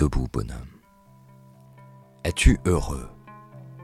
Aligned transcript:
debout, 0.00 0.28
bonhomme. 0.32 0.80
Es-tu 2.24 2.58
heureux? 2.64 3.10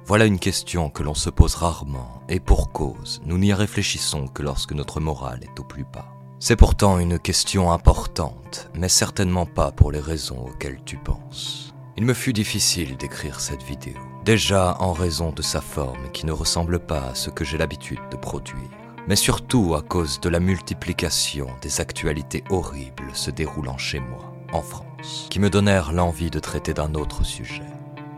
Voilà 0.07 0.25
une 0.25 0.39
question 0.39 0.89
que 0.89 1.03
l'on 1.03 1.13
se 1.13 1.29
pose 1.29 1.57
rarement, 1.57 2.23
et 2.31 2.41
pour 2.41 2.73
cause, 2.73 3.21
nous 3.27 3.37
n'y 3.37 3.53
réfléchissons 3.53 4.27
que 4.27 4.43
lorsque 4.43 4.73
notre 4.73 4.99
morale 4.99 5.41
est 5.43 5.61
au 5.61 5.65
plus 5.65 5.85
bas. 5.85 6.09
C'est 6.41 6.57
pourtant 6.57 6.99
une 6.99 7.19
question 7.19 7.71
importante, 7.71 8.71
mais 8.75 8.89
certainement 8.89 9.45
pas 9.45 9.73
pour 9.73 9.93
les 9.93 10.01
raisons 10.01 10.47
auxquelles 10.47 10.83
tu 10.87 10.97
penses. 10.97 11.75
Il 11.99 12.07
me 12.07 12.15
fut 12.15 12.33
difficile 12.33 12.97
d'écrire 12.97 13.39
cette 13.39 13.63
vidéo, 13.63 13.99
déjà 14.25 14.75
en 14.81 14.95
raison 14.95 15.33
de 15.33 15.43
sa 15.43 15.61
forme 15.61 16.11
qui 16.15 16.25
ne 16.25 16.33
ressemble 16.33 16.79
pas 16.79 17.09
à 17.09 17.15
ce 17.15 17.29
que 17.29 17.45
j'ai 17.45 17.59
l'habitude 17.59 18.01
de 18.11 18.17
produire, 18.17 18.71
mais 19.07 19.17
surtout 19.17 19.75
à 19.75 19.83
cause 19.83 20.19
de 20.21 20.31
la 20.31 20.41
multiplication 20.41 21.49
des 21.61 21.83
actualités 21.83 22.43
horribles 22.49 23.11
se 23.13 23.31
déroulant 23.31 23.77
chez 23.77 24.01
moi, 24.01 24.33
en 24.57 24.63
France, 24.63 25.27
qui 25.29 25.39
me 25.39 25.51
donnèrent 25.51 25.93
l'envie 25.93 26.31
de 26.31 26.39
traiter 26.39 26.73
d'un 26.73 26.95
autre 26.95 27.25
sujet, 27.25 27.67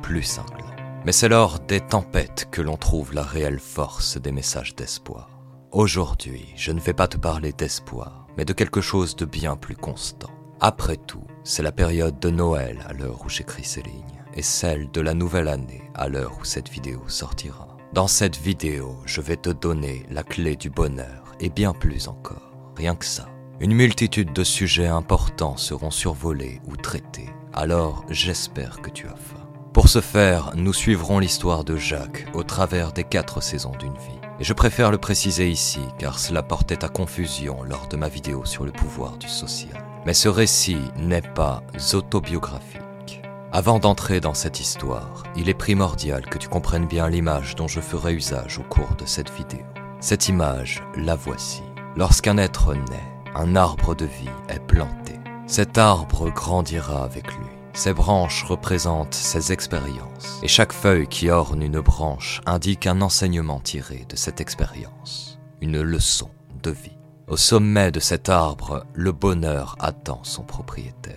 plus 0.03 0.23
cinglant. 0.23 0.65
Mais 1.05 1.13
c'est 1.13 1.29
lors 1.29 1.59
des 1.59 1.81
tempêtes 1.81 2.49
que 2.51 2.63
l'on 2.63 2.77
trouve 2.77 3.13
la 3.13 3.23
réelle 3.23 3.59
force 3.59 4.19
des 4.19 4.31
messages 4.31 4.77
d'espoir. 4.77 5.31
Aujourd'hui, 5.73 6.47
je 6.57 6.71
ne 6.71 6.81
vais 6.81 6.93
pas 6.93 7.09
te 7.09 7.17
parler 7.17 7.53
d'espoir, 7.53 8.27
mais 8.37 8.45
de 8.45 8.53
quelque 8.53 8.81
chose 8.81 9.17
de 9.17 9.25
bien 9.25 9.57
plus 9.57 9.77
constant. 9.77 10.31
Après 10.61 10.97
tout, 10.97 11.27
c'est 11.43 11.63
la 11.63 11.73
période 11.73 12.21
de 12.21 12.31
Noël 12.31 12.85
à 12.89 12.93
l'heure 12.93 13.21
où 13.25 13.29
j'écris 13.29 13.65
ces 13.65 13.83
lignes, 13.83 14.23
et 14.35 14.43
celle 14.43 14.91
de 14.93 15.01
la 15.01 15.15
nouvelle 15.15 15.49
année 15.49 15.91
à 15.95 16.09
l'heure 16.09 16.39
où 16.41 16.45
cette 16.45 16.69
vidéo 16.69 17.03
sortira. 17.09 17.77
Dans 17.93 18.09
cette 18.09 18.37
vidéo, 18.37 18.97
je 19.07 19.21
vais 19.21 19.37
te 19.37 19.51
donner 19.51 20.07
la 20.09 20.23
clé 20.23 20.55
du 20.55 20.71
bonheur, 20.71 21.35
et 21.41 21.49
bien 21.49 21.73
plus 21.73 22.07
encore. 22.07 22.53
Rien 22.77 22.95
que 22.95 23.05
ça. 23.05 23.29
Une 23.61 23.75
multitude 23.75 24.33
de 24.33 24.45
sujets 24.45 24.87
importants 24.87 25.57
seront 25.57 25.91
survolés 25.91 26.61
ou 26.69 26.77
traités, 26.77 27.29
alors 27.53 28.05
j'espère 28.09 28.81
que 28.81 28.91
tu 28.91 29.07
as 29.07 29.17
faim. 29.17 29.49
Pour 29.73 29.89
ce 29.89 30.01
faire, 30.01 30.53
nous 30.55 30.73
suivrons 30.73 31.19
l'histoire 31.19 31.65
de 31.65 31.77
Jacques 31.77 32.29
au 32.35 32.45
travers 32.45 32.93
des 32.93 33.03
quatre 33.03 33.43
saisons 33.43 33.73
d'une 33.77 33.95
vie. 33.95 34.21
Et 34.39 34.45
je 34.45 34.53
préfère 34.53 34.93
le 34.93 34.99
préciser 34.99 35.51
ici 35.51 35.81
car 35.99 36.21
cela 36.21 36.45
portait 36.45 36.85
à 36.85 36.89
confusion 36.89 37.65
lors 37.65 37.89
de 37.89 37.97
ma 37.97 38.09
vidéo 38.09 38.45
sur 38.45 38.65
le 38.65 38.71
pouvoir 38.71 39.19
du 39.19 39.29
social. 39.29 39.85
Mais 40.07 40.15
ce 40.15 40.29
récit 40.29 40.79
n'est 40.97 41.21
pas 41.21 41.65
autobiographique. 41.95 43.23
Avant 43.51 43.81
d'entrer 43.81 44.21
dans 44.21 44.35
cette 44.35 44.61
histoire, 44.61 45.25
il 45.35 45.49
est 45.49 45.55
primordial 45.55 46.27
que 46.27 46.39
tu 46.39 46.47
comprennes 46.47 46.87
bien 46.87 47.09
l'image 47.09 47.57
dont 47.57 47.67
je 47.67 47.81
ferai 47.81 48.15
usage 48.15 48.61
au 48.61 48.63
cours 48.63 48.95
de 48.97 49.05
cette 49.05 49.33
vidéo. 49.33 49.67
Cette 49.99 50.29
image, 50.29 50.81
la 50.95 51.17
voici. 51.17 51.63
Lorsqu'un 51.97 52.39
être 52.39 52.75
naît, 52.75 53.18
un 53.39 53.55
arbre 53.55 53.95
de 53.95 54.05
vie 54.05 54.29
est 54.49 54.59
planté. 54.59 55.15
Cet 55.47 55.79
arbre 55.79 56.29
grandira 56.31 57.05
avec 57.05 57.33
lui. 57.37 57.47
Ses 57.73 57.95
branches 57.95 58.43
représentent 58.43 59.15
ses 59.15 59.53
expériences, 59.53 60.41
et 60.43 60.49
chaque 60.49 60.73
feuille 60.73 61.07
qui 61.07 61.31
orne 61.31 61.63
une 61.63 61.79
branche 61.79 62.41
indique 62.47 62.89
un 62.89 63.01
enseignement 63.01 63.61
tiré 63.61 64.05
de 64.09 64.17
cette 64.17 64.41
expérience, 64.41 65.39
une 65.61 65.81
leçon 65.81 66.31
de 66.65 66.73
vie. 66.73 66.99
Au 67.29 67.37
sommet 67.37 67.93
de 67.93 68.01
cet 68.01 68.29
arbre, 68.29 68.85
le 68.93 69.13
bonheur 69.13 69.77
attend 69.79 70.25
son 70.25 70.43
propriétaire. 70.43 71.15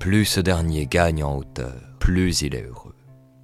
Plus 0.00 0.24
ce 0.24 0.40
dernier 0.40 0.86
gagne 0.86 1.22
en 1.22 1.36
hauteur, 1.36 1.80
plus 2.00 2.42
il 2.42 2.56
est 2.56 2.66
heureux, 2.66 2.96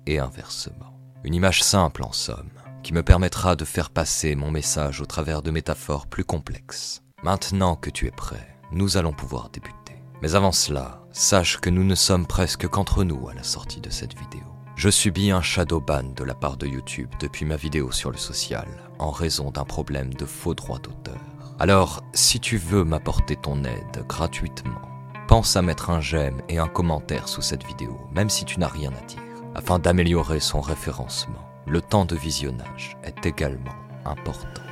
et 0.07 0.19
inversement. 0.19 0.99
Une 1.23 1.35
image 1.35 1.63
simple 1.63 2.03
en 2.03 2.13
somme, 2.13 2.51
qui 2.83 2.93
me 2.93 3.05
permettra 3.05 3.55
de 3.55 3.65
faire 3.65 3.91
passer 3.91 4.35
mon 4.35 4.51
message 4.51 5.01
au 5.01 5.07
travers 5.07 5.43
de 5.43 5.53
métaphores 5.53 6.09
plus 6.09 6.25
complexes. 6.25 7.03
Maintenant 7.22 7.77
que 7.77 7.89
tu 7.89 8.06
es 8.06 8.11
prêt, 8.11 8.56
nous 8.70 8.98
allons 8.98 9.12
pouvoir 9.12 9.48
débuter. 9.48 9.97
Mais 10.20 10.34
avant 10.34 10.53
cela, 10.53 11.03
sache 11.12 11.59
que 11.59 11.70
nous 11.70 11.83
ne 11.83 11.95
sommes 11.95 12.27
presque 12.27 12.69
qu'entre 12.69 13.05
nous 13.05 13.28
à 13.28 13.34
la 13.34 13.42
sortie 13.42 13.81
de 13.81 13.91
cette 13.91 14.19
vidéo. 14.19 14.45
Je 14.77 14.91
subis 14.91 15.31
un 15.31 15.41
shadow 15.41 15.81
ban 15.81 16.03
de 16.14 16.25
la 16.25 16.34
part 16.34 16.59
de 16.59 16.67
YouTube 16.67 17.09
depuis 17.19 17.47
ma 17.47 17.56
vidéo 17.56 17.91
sur 17.91 18.11
le 18.11 18.19
social, 18.19 18.69
en 18.99 19.10
raison 19.10 19.50
d'un 19.50 19.65
problème 19.65 20.12
de 20.12 20.26
faux 20.26 20.55
droits 20.55 20.78
d'auteur. 20.78 21.21
Alors, 21.59 22.03
si 22.12 22.38
tu 22.38 22.59
veux 22.59 22.84
m'apporter 22.84 23.37
ton 23.37 23.65
aide 23.65 24.05
gratuitement, 24.06 24.82
pense 25.26 25.56
à 25.56 25.62
mettre 25.62 25.88
un 25.88 26.03
j'aime 26.03 26.43
et 26.50 26.59
un 26.59 26.69
commentaire 26.69 27.28
sous 27.28 27.43
cette 27.43 27.65
vidéo, 27.65 27.99
même 28.12 28.28
si 28.28 28.44
tu 28.44 28.60
n'as 28.60 28.69
rien 28.69 28.93
à 28.93 29.06
dire, 29.06 29.22
afin 29.55 29.78
d'améliorer 29.78 30.38
son 30.38 30.60
référencement. 30.60 31.49
Le 31.66 31.81
temps 31.81 32.05
de 32.05 32.15
visionnage 32.15 32.99
est 33.03 33.25
également 33.25 33.75
important. 34.05 34.66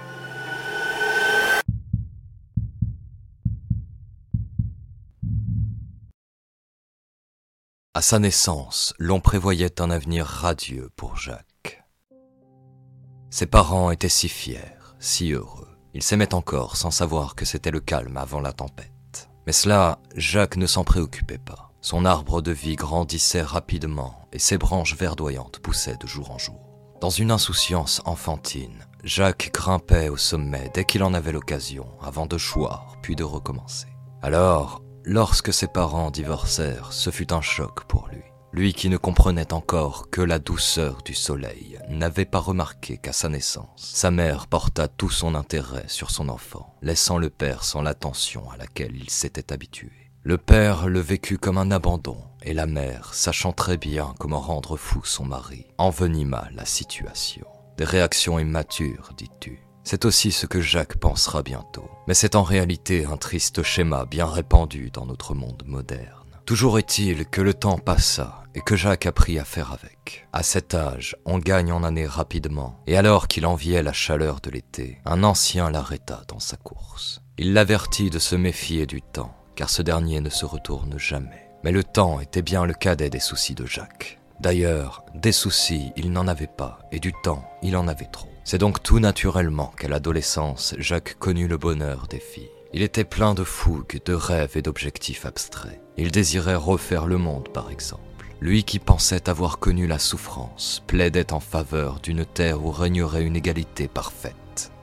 À 7.96 8.02
sa 8.02 8.18
naissance, 8.18 8.92
l'on 8.98 9.20
prévoyait 9.20 9.80
un 9.80 9.88
avenir 9.88 10.26
radieux 10.26 10.90
pour 10.96 11.16
Jacques. 11.16 11.84
Ses 13.30 13.46
parents 13.46 13.92
étaient 13.92 14.08
si 14.08 14.28
fiers, 14.28 14.58
si 14.98 15.30
heureux. 15.30 15.68
Ils 15.92 16.02
s'aimaient 16.02 16.34
encore 16.34 16.76
sans 16.76 16.90
savoir 16.90 17.36
que 17.36 17.44
c'était 17.44 17.70
le 17.70 17.78
calme 17.78 18.16
avant 18.16 18.40
la 18.40 18.52
tempête. 18.52 19.28
Mais 19.46 19.52
cela, 19.52 20.00
Jacques 20.16 20.56
ne 20.56 20.66
s'en 20.66 20.82
préoccupait 20.82 21.38
pas. 21.38 21.70
Son 21.82 22.04
arbre 22.04 22.42
de 22.42 22.50
vie 22.50 22.74
grandissait 22.74 23.42
rapidement 23.42 24.26
et 24.32 24.40
ses 24.40 24.58
branches 24.58 24.96
verdoyantes 24.96 25.60
poussaient 25.60 25.96
de 25.96 26.08
jour 26.08 26.32
en 26.32 26.38
jour. 26.38 26.58
Dans 27.00 27.10
une 27.10 27.30
insouciance 27.30 28.02
enfantine, 28.06 28.84
Jacques 29.04 29.52
grimpait 29.54 30.08
au 30.08 30.16
sommet 30.16 30.68
dès 30.74 30.84
qu'il 30.84 31.04
en 31.04 31.14
avait 31.14 31.30
l'occasion, 31.30 31.86
avant 32.02 32.26
de 32.26 32.38
choir 32.38 32.96
puis 33.02 33.14
de 33.14 33.22
recommencer. 33.22 33.86
Alors, 34.20 34.82
Lorsque 35.06 35.52
ses 35.52 35.66
parents 35.66 36.10
divorcèrent, 36.10 36.90
ce 36.90 37.10
fut 37.10 37.34
un 37.34 37.42
choc 37.42 37.84
pour 37.84 38.08
lui. 38.08 38.22
Lui 38.54 38.72
qui 38.72 38.88
ne 38.88 38.96
comprenait 38.96 39.52
encore 39.52 40.08
que 40.08 40.22
la 40.22 40.38
douceur 40.38 41.02
du 41.02 41.12
soleil 41.12 41.78
n'avait 41.90 42.24
pas 42.24 42.38
remarqué 42.38 42.96
qu'à 42.96 43.12
sa 43.12 43.28
naissance, 43.28 43.66
sa 43.76 44.10
mère 44.10 44.46
porta 44.46 44.88
tout 44.88 45.10
son 45.10 45.34
intérêt 45.34 45.84
sur 45.88 46.10
son 46.10 46.30
enfant, 46.30 46.74
laissant 46.80 47.18
le 47.18 47.28
père 47.28 47.64
sans 47.64 47.82
l'attention 47.82 48.48
à 48.50 48.56
laquelle 48.56 48.96
il 48.96 49.10
s'était 49.10 49.52
habitué. 49.52 49.90
Le 50.22 50.38
père 50.38 50.88
le 50.88 51.00
vécut 51.00 51.36
comme 51.36 51.58
un 51.58 51.70
abandon, 51.70 52.16
et 52.42 52.54
la 52.54 52.66
mère, 52.66 53.12
sachant 53.12 53.52
très 53.52 53.76
bien 53.76 54.14
comment 54.18 54.40
rendre 54.40 54.78
fou 54.78 55.04
son 55.04 55.26
mari, 55.26 55.66
envenima 55.76 56.48
la 56.54 56.64
situation. 56.64 57.46
Des 57.76 57.84
réactions 57.84 58.38
immatures, 58.38 59.10
dis-tu, 59.18 59.63
c'est 59.84 60.04
aussi 60.04 60.32
ce 60.32 60.46
que 60.46 60.60
Jacques 60.60 60.96
pensera 60.96 61.42
bientôt. 61.42 61.88
Mais 62.08 62.14
c'est 62.14 62.34
en 62.34 62.42
réalité 62.42 63.04
un 63.04 63.16
triste 63.16 63.62
schéma 63.62 64.06
bien 64.06 64.26
répandu 64.26 64.90
dans 64.90 65.06
notre 65.06 65.34
monde 65.34 65.62
moderne. 65.66 66.24
Toujours 66.46 66.78
est-il 66.78 67.24
que 67.26 67.40
le 67.40 67.54
temps 67.54 67.78
passa 67.78 68.42
et 68.54 68.60
que 68.60 68.76
Jacques 68.76 69.06
apprit 69.06 69.38
à 69.38 69.44
faire 69.44 69.72
avec. 69.72 70.26
À 70.32 70.42
cet 70.42 70.74
âge, 70.74 71.16
on 71.24 71.38
gagne 71.38 71.72
en 71.72 71.82
années 71.82 72.06
rapidement, 72.06 72.80
et 72.86 72.96
alors 72.96 73.28
qu'il 73.28 73.46
enviait 73.46 73.82
la 73.82 73.92
chaleur 73.92 74.40
de 74.40 74.50
l'été, 74.50 75.00
un 75.06 75.24
ancien 75.24 75.70
l'arrêta 75.70 76.22
dans 76.28 76.40
sa 76.40 76.56
course. 76.56 77.22
Il 77.38 77.52
l'avertit 77.52 78.10
de 78.10 78.18
se 78.18 78.36
méfier 78.36 78.86
du 78.86 79.00
temps, 79.00 79.34
car 79.56 79.70
ce 79.70 79.82
dernier 79.82 80.20
ne 80.20 80.30
se 80.30 80.44
retourne 80.44 80.98
jamais. 80.98 81.48
Mais 81.64 81.72
le 81.72 81.82
temps 81.82 82.20
était 82.20 82.42
bien 82.42 82.66
le 82.66 82.74
cadet 82.74 83.10
des 83.10 83.20
soucis 83.20 83.54
de 83.54 83.66
Jacques. 83.66 84.20
D'ailleurs, 84.38 85.04
des 85.14 85.32
soucis, 85.32 85.92
il 85.96 86.12
n'en 86.12 86.28
avait 86.28 86.46
pas, 86.46 86.80
et 86.92 87.00
du 87.00 87.12
temps, 87.22 87.44
il 87.62 87.76
en 87.76 87.88
avait 87.88 88.10
trop. 88.12 88.33
C'est 88.44 88.58
donc 88.58 88.82
tout 88.82 88.98
naturellement 88.98 89.72
qu'à 89.78 89.88
l'adolescence, 89.88 90.74
Jacques 90.78 91.16
connut 91.18 91.48
le 91.48 91.56
bonheur 91.56 92.06
des 92.08 92.20
filles. 92.20 92.50
Il 92.74 92.82
était 92.82 93.04
plein 93.04 93.32
de 93.32 93.42
fougue, 93.42 94.00
de 94.04 94.12
rêves 94.12 94.56
et 94.56 94.62
d'objectifs 94.62 95.24
abstraits. 95.24 95.80
Il 95.96 96.10
désirait 96.10 96.54
refaire 96.54 97.06
le 97.06 97.16
monde, 97.16 97.48
par 97.48 97.70
exemple. 97.70 98.02
Lui 98.42 98.64
qui 98.64 98.78
pensait 98.78 99.30
avoir 99.30 99.58
connu 99.58 99.86
la 99.86 99.98
souffrance, 99.98 100.82
plaidait 100.86 101.32
en 101.32 101.40
faveur 101.40 102.00
d'une 102.00 102.26
terre 102.26 102.62
où 102.62 102.70
régnerait 102.70 103.24
une 103.24 103.36
égalité 103.36 103.88
parfaite. 103.88 104.34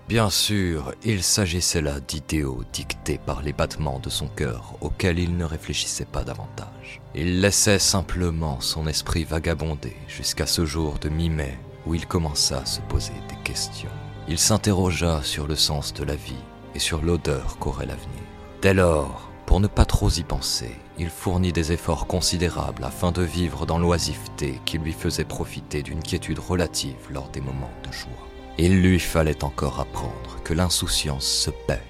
Bien 0.07 0.31
sûr, 0.31 0.95
il 1.03 1.21
s'agissait 1.21 1.81
là 1.81 1.99
d'idéaux 1.99 2.63
dictés 2.73 3.19
par 3.23 3.43
les 3.43 3.53
battements 3.53 3.99
de 3.99 4.09
son 4.09 4.27
cœur 4.27 4.73
auxquels 4.81 5.19
il 5.19 5.37
ne 5.37 5.45
réfléchissait 5.45 6.05
pas 6.05 6.23
davantage. 6.23 6.99
Il 7.13 7.41
laissait 7.41 7.79
simplement 7.79 8.59
son 8.59 8.87
esprit 8.87 9.23
vagabonder 9.23 9.95
jusqu'à 10.07 10.47
ce 10.47 10.65
jour 10.65 10.97
de 10.97 11.09
mi-mai 11.09 11.59
où 11.85 11.95
il 11.95 12.05
commença 12.05 12.59
à 12.59 12.65
se 12.65 12.81
poser 12.81 13.13
des 13.29 13.41
questions. 13.43 13.89
Il 14.27 14.37
s'interrogea 14.37 15.21
sur 15.23 15.47
le 15.47 15.55
sens 15.55 15.93
de 15.93 16.03
la 16.03 16.15
vie 16.15 16.43
et 16.75 16.79
sur 16.79 17.01
l'odeur 17.01 17.57
qu'aurait 17.59 17.85
l'avenir. 17.85 18.23
Dès 18.61 18.73
lors, 18.73 19.29
pour 19.45 19.59
ne 19.59 19.67
pas 19.67 19.85
trop 19.85 20.09
y 20.09 20.23
penser, 20.23 20.71
il 20.97 21.09
fournit 21.09 21.51
des 21.51 21.71
efforts 21.71 22.07
considérables 22.07 22.83
afin 22.83 23.11
de 23.11 23.23
vivre 23.23 23.65
dans 23.65 23.79
l'oisiveté 23.79 24.61
qui 24.65 24.77
lui 24.77 24.93
faisait 24.93 25.25
profiter 25.25 25.83
d'une 25.83 26.03
quiétude 26.03 26.39
relative 26.39 27.09
lors 27.09 27.29
des 27.29 27.41
moments 27.41 27.71
de 27.85 27.91
joie. 27.91 28.27
Il 28.57 28.81
lui 28.81 28.99
fallait 28.99 29.43
encore 29.43 29.79
apprendre 29.79 30.41
que 30.43 30.53
l'insouciance 30.53 31.25
se 31.25 31.49
paie 31.49 31.81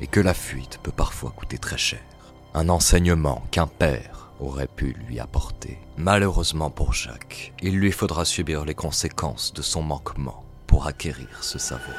et 0.00 0.06
que 0.06 0.20
la 0.20 0.34
fuite 0.34 0.78
peut 0.82 0.92
parfois 0.92 1.32
coûter 1.34 1.58
très 1.58 1.78
cher. 1.78 2.00
Un 2.54 2.68
enseignement 2.68 3.42
qu'un 3.50 3.66
père 3.66 4.17
aurait 4.40 4.68
pu 4.68 4.94
lui 5.06 5.20
apporter. 5.20 5.78
Malheureusement 5.96 6.70
pour 6.70 6.92
Jacques, 6.92 7.52
il 7.62 7.78
lui 7.78 7.92
faudra 7.92 8.24
subir 8.24 8.64
les 8.64 8.74
conséquences 8.74 9.52
de 9.52 9.62
son 9.62 9.82
manquement 9.82 10.44
pour 10.66 10.86
acquérir 10.86 11.42
ce 11.42 11.58
savoir. 11.58 11.96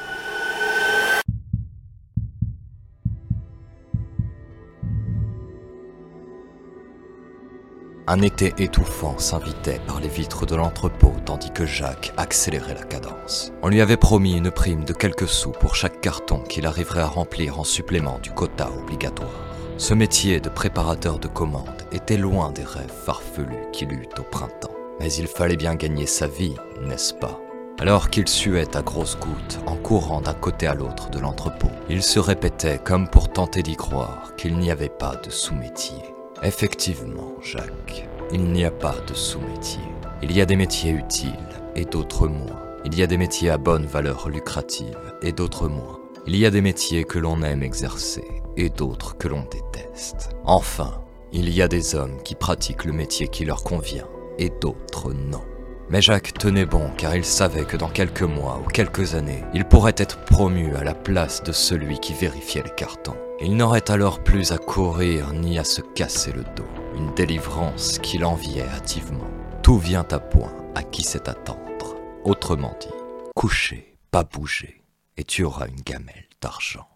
Un 8.12 8.24
été 8.24 8.56
étouffant 8.58 9.20
s'invitait 9.20 9.80
par 9.86 10.00
les 10.00 10.08
vitres 10.08 10.48
de 10.48 10.56
l'entrepôt 10.56 11.14
tandis 11.28 11.52
que 11.52 11.68
Jacques 11.68 12.12
accélérait 12.18 12.74
la 12.74 12.82
cadence. 12.82 13.52
On 13.62 13.68
lui 13.70 13.82
avait 13.82 13.98
promis 13.98 14.36
une 14.36 14.50
prime 14.50 14.84
de 14.84 14.94
quelques 14.94 15.28
sous 15.28 15.52
pour 15.52 15.76
chaque 15.76 16.02
carton 16.02 16.40
qu'il 16.40 16.66
arriverait 16.66 17.02
à 17.02 17.08
remplir 17.08 17.60
en 17.60 17.64
supplément 17.64 18.18
du 18.18 18.32
quota 18.32 18.68
obligatoire. 18.72 19.49
Ce 19.80 19.94
métier 19.94 20.42
de 20.42 20.50
préparateur 20.50 21.20
de 21.20 21.30
commandes 21.30 21.84
était 21.94 22.18
loin 22.18 22.52
des 22.52 22.66
rêves 22.66 22.92
farfelus 23.06 23.72
qu'il 23.72 23.94
eut 23.94 24.10
au 24.20 24.24
printemps. 24.24 24.76
Mais 25.00 25.14
il 25.14 25.26
fallait 25.26 25.56
bien 25.56 25.76
gagner 25.76 26.06
sa 26.06 26.28
vie, 26.28 26.56
n'est-ce 26.82 27.14
pas? 27.14 27.40
Alors 27.80 28.10
qu'il 28.10 28.28
suait 28.28 28.76
à 28.76 28.82
grosses 28.82 29.18
gouttes 29.18 29.60
en 29.68 29.78
courant 29.78 30.20
d'un 30.20 30.34
côté 30.34 30.68
à 30.68 30.74
l'autre 30.74 31.10
de 31.10 31.20
l'entrepôt, 31.20 31.72
il 31.90 32.04
se 32.04 32.20
répétait 32.20 32.78
comme 32.78 33.08
pour 33.08 33.32
tenter 33.32 33.64
d'y 33.64 33.78
croire 33.78 34.36
qu'il 34.36 34.58
n'y 34.58 34.70
avait 34.70 34.90
pas 34.90 35.16
de 35.16 35.30
sous-métier. 35.30 36.04
Effectivement, 36.44 37.36
Jacques, 37.42 38.06
il 38.34 38.52
n'y 38.52 38.66
a 38.66 38.72
pas 38.72 38.96
de 39.08 39.14
sous-métier. 39.14 39.82
Il 40.22 40.36
y 40.36 40.42
a 40.42 40.46
des 40.46 40.58
métiers 40.58 40.92
utiles 40.92 41.32
et 41.78 41.86
d'autres 41.86 42.28
moins. 42.28 42.62
Il 42.84 43.00
y 43.00 43.02
a 43.02 43.08
des 43.08 43.18
métiers 43.18 43.50
à 43.50 43.58
bonne 43.58 43.86
valeur 43.86 44.28
lucrative 44.28 45.00
et 45.22 45.32
d'autres 45.32 45.70
moins. 45.70 45.99
Il 46.32 46.36
y 46.36 46.46
a 46.46 46.52
des 46.52 46.62
métiers 46.62 47.06
que 47.06 47.18
l'on 47.18 47.42
aime 47.42 47.64
exercer 47.64 48.24
et 48.56 48.70
d'autres 48.70 49.18
que 49.18 49.28
l'on 49.28 49.46
déteste. 49.50 50.30
Enfin, 50.46 51.04
il 51.32 51.50
y 51.50 51.60
a 51.64 51.68
des 51.68 51.96
hommes 51.96 52.22
qui 52.22 52.36
pratiquent 52.36 52.86
le 52.86 52.94
métier 52.94 53.28
qui 53.30 53.46
leur 53.46 53.64
convient 53.64 54.06
et 54.38 54.52
d'autres 54.62 55.12
non. 55.12 55.42
Mais 55.90 56.04
Jacques 56.04 56.36
tenait 56.36 56.68
bon 56.68 56.92
car 57.00 57.16
il 57.16 57.26
savait 57.26 57.66
que 57.66 57.78
dans 57.78 57.90
quelques 57.90 58.22
mois 58.22 58.62
ou 58.64 58.70
quelques 58.70 59.16
années, 59.16 59.44
il 59.56 59.66
pourrait 59.66 59.96
être 59.98 60.24
promu 60.26 60.76
à 60.76 60.84
la 60.84 60.94
place 60.94 61.42
de 61.42 61.52
celui 61.52 61.98
qui 61.98 62.14
vérifiait 62.14 62.62
les 62.62 62.76
cartons. 62.76 63.18
Il 63.42 63.58
n'aurait 63.58 63.90
alors 63.90 64.24
plus 64.24 64.52
à 64.52 64.60
courir 64.60 65.34
ni 65.34 65.58
à 65.58 65.64
se 65.64 65.82
casser 65.82 66.32
le 66.32 66.44
dos, 66.56 66.70
une 66.96 67.12
délivrance 67.16 67.98
qu'il 67.98 68.24
enviait 68.24 68.70
hâtivement. 68.76 69.32
Tout 69.64 69.80
vient 69.80 70.06
à 70.12 70.20
point 70.20 70.54
à 70.76 70.84
qui 70.84 71.02
sait 71.02 71.28
attendre. 71.28 71.96
Autrement 72.24 72.76
dit, 72.80 72.94
coucher, 73.34 73.96
pas 74.12 74.24
bouger, 74.24 74.79
et 75.20 75.26
tu 75.26 75.44
auras 75.44 75.68
une 75.68 75.82
gamelle 75.82 76.28
d'argent. 76.42 76.88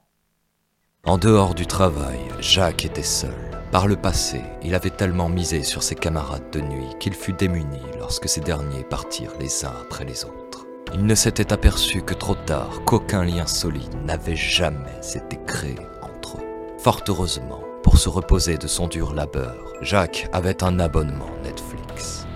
En 1.06 1.18
dehors 1.18 1.54
du 1.54 1.68
travail, 1.68 2.20
Jacques 2.40 2.86
était 2.86 3.04
seul. 3.04 3.52
Par 3.70 3.86
le 3.88 3.98
passé, 3.98 4.42
il 4.64 4.76
avait 4.76 4.90
tellement 4.90 5.28
misé 5.28 5.62
sur 5.64 5.84
ses 5.84 5.96
camarades 5.96 6.50
de 6.52 6.62
nuit 6.62 6.88
qu'il 7.02 7.14
fut 7.14 7.34
démuni 7.34 7.82
lorsque 8.00 8.30
ces 8.30 8.40
derniers 8.40 8.86
partirent 8.86 9.38
les 9.42 9.66
uns 9.66 9.74
après 9.82 10.06
les 10.06 10.24
autres. 10.24 10.66
Il 10.94 11.06
ne 11.06 11.16
s'était 11.16 11.52
aperçu 11.52 12.02
que 12.02 12.14
trop 12.14 12.36
tard 12.36 12.86
qu'aucun 12.86 13.26
lien 13.26 13.46
solide 13.46 13.94
n'avait 14.06 14.38
jamais 14.38 15.02
été 15.14 15.38
créé 15.46 15.76
entre 16.02 16.38
eux. 16.38 16.78
Fort 16.78 17.02
heureusement, 17.10 17.62
pour 17.84 17.98
se 17.98 18.08
reposer 18.08 18.58
de 18.58 18.68
son 18.68 18.88
dur 18.88 19.14
labeur, 19.14 19.74
Jacques 19.82 20.30
avait 20.32 20.64
un 20.64 20.80
abonnement 20.80 21.32
Netflix. 21.44 21.63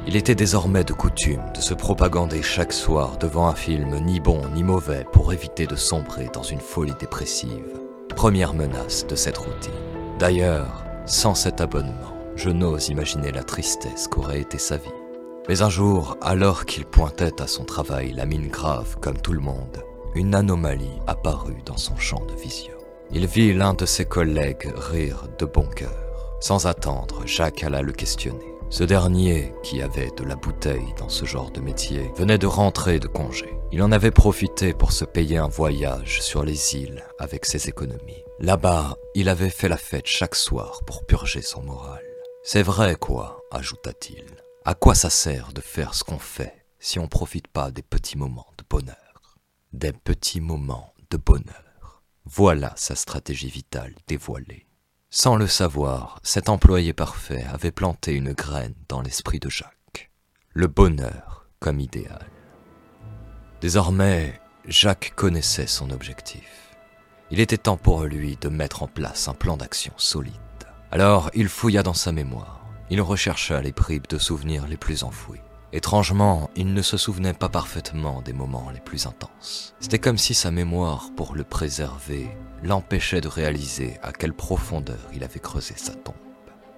Il 0.08 0.16
était 0.16 0.36
désormais 0.36 0.84
de 0.84 0.94
coutume 0.94 1.44
de 1.54 1.62
se 1.62 1.74
propagander 1.74 2.42
chaque 2.42 2.74
soir 2.74 3.18
devant 3.18 3.48
un 3.48 3.56
film 3.56 4.00
ni 4.00 4.20
bon 4.20 4.42
ni 4.56 4.64
mauvais 4.64 5.06
pour 5.12 5.34
éviter 5.34 5.68
de 5.68 5.76
sombrer 5.76 6.30
dans 6.34 6.44
une 6.44 6.62
folie 6.62 6.96
dépressive 7.00 7.78
première 8.18 8.56
menace 8.56 9.06
de 9.06 9.16
cette 9.16 9.38
routine. 9.38 9.72
D'ailleurs, 10.18 10.84
sans 11.06 11.36
cet 11.36 11.62
abonnement, 11.62 12.18
je 12.36 12.50
n'ose 12.50 12.90
imaginer 12.90 13.32
la 13.32 13.44
tristesse 13.44 14.08
qu'aurait 14.08 14.42
été 14.42 14.58
sa 14.58 14.78
vie. 14.78 14.90
Mais 15.48 15.62
un 15.62 15.70
jour, 15.70 16.18
alors 16.20 16.66
qu'il 16.66 16.86
pointait 16.86 17.40
à 17.40 17.46
son 17.46 17.64
travail 17.64 18.14
la 18.14 18.26
mine 18.26 18.48
grave 18.48 18.98
comme 19.02 19.22
tout 19.22 19.34
le 19.34 19.40
monde, 19.40 19.84
une 20.16 20.34
anomalie 20.34 21.00
apparut 21.06 21.62
dans 21.64 21.78
son 21.78 21.96
champ 21.96 22.26
de 22.26 22.34
vision. 22.34 22.74
Il 23.12 23.28
vit 23.28 23.54
l'un 23.54 23.76
de 23.76 23.86
ses 23.86 24.06
collègues 24.06 24.74
rire 24.76 25.26
de 25.38 25.46
bon 25.46 25.68
cœur. 25.68 25.94
Sans 26.40 26.66
attendre, 26.66 27.22
Jacques 27.28 27.64
alla 27.64 27.84
le 27.84 27.94
questionner. 27.94 28.57
Ce 28.70 28.84
dernier, 28.84 29.54
qui 29.64 29.82
avait 29.82 30.12
de 30.18 30.26
la 30.26 30.36
bouteille 30.36 30.94
dans 30.98 31.08
ce 31.08 31.24
genre 31.24 31.52
de 31.52 31.62
métier, 31.62 32.12
venait 32.18 32.38
de 32.38 32.48
rentrer 32.48 33.00
de 33.00 33.08
congé. 33.08 33.58
Il 33.72 33.82
en 33.82 33.94
avait 33.94 34.12
profité 34.12 34.74
pour 34.74 34.92
se 34.92 35.06
payer 35.06 35.38
un 35.38 35.48
voyage 35.48 36.22
sur 36.22 36.44
les 36.44 36.76
îles 36.76 37.06
avec 37.18 37.46
ses 37.46 37.70
économies. 37.70 38.24
Là-bas, 38.40 38.96
il 39.16 39.30
avait 39.30 39.50
fait 39.50 39.70
la 39.70 39.78
fête 39.78 40.06
chaque 40.06 40.36
soir 40.36 40.82
pour 40.86 41.06
purger 41.06 41.42
son 41.42 41.64
moral. 41.64 42.04
C'est 42.44 42.62
vrai 42.62 42.98
quoi, 42.98 43.42
ajouta-t-il. 43.52 44.26
À 44.66 44.74
quoi 44.74 44.96
ça 44.96 45.10
sert 45.10 45.54
de 45.54 45.62
faire 45.62 45.94
ce 45.94 46.04
qu'on 46.04 46.20
fait 46.20 46.66
si 46.80 47.00
on 47.00 47.08
profite 47.08 47.48
pas 47.48 47.72
des 47.72 47.82
petits 47.82 48.18
moments 48.18 48.52
de 48.58 48.66
bonheur? 48.70 49.38
Des 49.72 49.94
petits 49.94 50.42
moments 50.42 50.94
de 51.10 51.16
bonheur. 51.16 52.04
Voilà 52.26 52.74
sa 52.76 52.96
stratégie 52.96 53.50
vitale 53.50 53.96
dévoilée. 54.08 54.67
Sans 55.10 55.38
le 55.38 55.48
savoir, 55.48 56.20
cet 56.22 56.50
employé 56.50 56.92
parfait 56.92 57.46
avait 57.54 57.72
planté 57.72 58.14
une 58.14 58.34
graine 58.34 58.74
dans 58.90 59.02
l'esprit 59.02 59.40
de 59.40 59.50
Jacques. 59.50 60.12
Le 60.54 60.68
bonheur 60.68 61.48
comme 61.60 61.80
idéal. 61.80 62.30
Désormais, 63.62 64.40
Jacques 64.66 65.14
connaissait 65.16 65.66
son 65.66 65.92
objectif. 65.92 66.76
Il 67.32 67.40
était 67.40 67.58
temps 67.58 67.78
pour 67.78 68.04
lui 68.04 68.36
de 68.36 68.50
mettre 68.50 68.84
en 68.84 68.88
place 68.88 69.30
un 69.30 69.34
plan 69.34 69.56
d'action 69.56 69.94
solide. 69.96 70.34
Alors 70.92 71.32
il 71.34 71.48
fouilla 71.48 71.84
dans 71.84 71.94
sa 71.94 72.12
mémoire. 72.12 72.66
Il 72.90 73.02
rechercha 73.02 73.62
les 73.62 73.72
bribes 73.72 74.08
de 74.08 74.18
souvenirs 74.18 74.68
les 74.68 74.78
plus 74.78 75.04
enfouis. 75.04 75.42
Étrangement, 75.74 76.50
il 76.56 76.74
ne 76.74 76.82
se 76.82 76.96
souvenait 76.96 77.34
pas 77.34 77.50
parfaitement 77.50 78.22
des 78.22 78.32
moments 78.32 78.70
les 78.70 78.80
plus 78.80 79.06
intenses. 79.06 79.76
C'était 79.80 80.00
comme 80.00 80.18
si 80.18 80.34
sa 80.34 80.50
mémoire, 80.50 81.12
pour 81.16 81.36
le 81.36 81.44
préserver, 81.44 82.30
l'empêchait 82.64 83.22
de 83.22 83.28
réaliser 83.28 84.00
à 84.02 84.14
quelle 84.14 84.34
profondeur 84.34 85.00
il 85.14 85.24
avait 85.24 85.42
creusé 85.42 85.74
sa 85.76 85.94
tombe. 85.94 86.16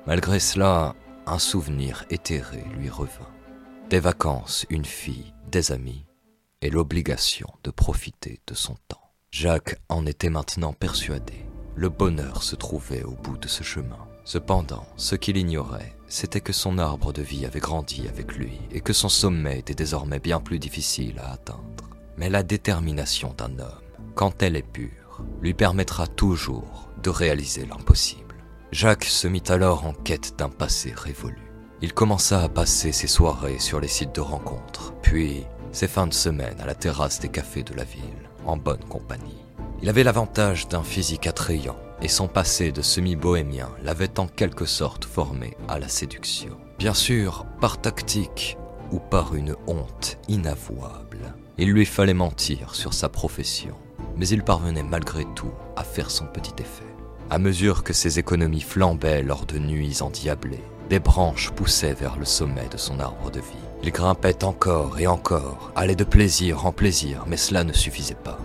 Malgré 0.08 0.40
cela, 0.40 0.96
un 1.28 1.38
souvenir 1.38 2.06
éthéré 2.10 2.64
lui 2.76 2.90
revint. 2.90 3.30
Des 3.92 4.00
vacances, 4.00 4.66
une 4.72 4.86
fille, 4.86 5.34
des 5.52 5.72
amis, 5.72 6.06
et 6.62 6.72
l'obligation 6.72 7.48
de 7.64 7.70
profiter 7.72 8.42
de 8.48 8.56
son 8.56 8.76
temps. 8.88 9.14
Jacques 9.30 9.80
en 9.90 10.08
était 10.08 10.32
maintenant 10.32 10.74
persuadé. 10.74 11.46
Le 11.76 11.90
bonheur 11.90 12.42
se 12.42 12.56
trouvait 12.56 13.04
au 13.04 13.12
bout 13.12 13.38
de 13.38 13.48
ce 13.48 13.64
chemin. 13.64 14.09
Cependant, 14.30 14.86
ce 14.96 15.16
qu'il 15.16 15.38
ignorait, 15.38 15.96
c'était 16.08 16.40
que 16.40 16.54
son 16.54 16.78
arbre 16.78 17.12
de 17.12 17.24
vie 17.24 17.48
avait 17.48 17.60
grandi 17.60 18.08
avec 18.08 18.36
lui 18.36 18.60
et 18.72 18.80
que 18.80 18.94
son 18.94 19.10
sommet 19.10 19.58
était 19.58 19.74
désormais 19.74 20.20
bien 20.20 20.40
plus 20.40 20.60
difficile 20.60 21.18
à 21.18 21.32
atteindre. 21.32 21.90
Mais 22.16 22.30
la 22.30 22.44
détermination 22.44 23.34
d'un 23.36 23.58
homme, 23.58 23.82
quand 24.14 24.44
elle 24.44 24.56
est 24.56 24.62
pure, 24.62 25.24
lui 25.42 25.56
permettra 25.56 26.06
toujours 26.06 26.90
de 27.02 27.10
réaliser 27.10 27.66
l'impossible. 27.66 28.36
Jacques 28.72 29.06
se 29.06 29.28
mit 29.28 29.42
alors 29.48 29.88
en 29.88 29.94
quête 29.94 30.38
d'un 30.38 30.50
passé 30.50 30.94
révolu. 30.96 31.52
Il 31.82 31.96
commença 31.96 32.44
à 32.44 32.50
passer 32.50 32.92
ses 32.92 33.08
soirées 33.08 33.58
sur 33.58 33.80
les 33.80 33.88
sites 33.88 34.14
de 34.14 34.22
rencontres, 34.22 34.94
puis 35.02 35.44
ses 35.72 35.88
fins 35.88 36.06
de 36.06 36.14
semaine 36.14 36.62
à 36.62 36.68
la 36.68 36.76
terrasse 36.76 37.20
des 37.20 37.30
cafés 37.30 37.64
de 37.64 37.74
la 37.74 37.84
ville, 37.84 38.30
en 38.46 38.58
bonne 38.58 38.84
compagnie. 38.84 39.44
Il 39.82 39.90
avait 39.90 40.04
l'avantage 40.04 40.68
d'un 40.68 40.84
physique 40.84 41.26
attrayant 41.26 41.80
et 42.02 42.08
son 42.08 42.28
passé 42.28 42.72
de 42.72 42.82
semi-bohémien 42.82 43.70
l'avait 43.84 44.20
en 44.20 44.28
quelque 44.28 44.66
sorte 44.66 45.06
formé 45.06 45.58
à 45.68 45.80
la 45.80 45.88
séduction. 45.88 46.58
Bien 46.78 46.94
sûr, 46.94 47.46
par 47.60 47.82
tactique 47.82 48.58
ou 48.92 49.00
par 49.00 49.36
une 49.36 49.56
honte 49.68 50.18
inavouable. 50.28 51.36
Il 51.58 51.72
lui 51.72 51.86
fallait 51.86 52.14
mentir 52.14 52.74
sur 52.74 52.94
sa 52.94 53.10
profession, 53.10 53.76
mais 54.16 54.28
il 54.28 54.44
parvenait 54.44 54.84
malgré 54.84 55.26
tout 55.36 55.52
à 55.76 55.84
faire 55.84 56.10
son 56.10 56.26
petit 56.26 56.54
effet. 56.60 56.86
À 57.30 57.38
mesure 57.38 57.84
que 57.84 57.94
ses 57.94 58.18
économies 58.18 58.62
flambaient 58.62 59.22
lors 59.22 59.46
de 59.46 59.60
nuits 59.60 60.02
endiablées, 60.02 60.64
des 60.90 61.00
branches 61.00 61.52
poussaient 61.52 61.94
vers 61.94 62.18
le 62.18 62.26
sommet 62.26 62.68
de 62.72 62.78
son 62.78 63.00
arbre 63.00 63.30
de 63.30 63.40
vie. 63.40 63.68
Il 63.84 63.92
grimpait 63.92 64.44
encore 64.44 65.00
et 65.00 65.06
encore, 65.06 65.72
allait 65.76 65.96
de 65.96 66.04
plaisir 66.04 66.66
en 66.66 66.72
plaisir, 66.72 67.26
mais 67.28 67.38
cela 67.38 67.64
ne 67.64 67.74
suffisait 67.74 68.16
pas. 68.16 68.40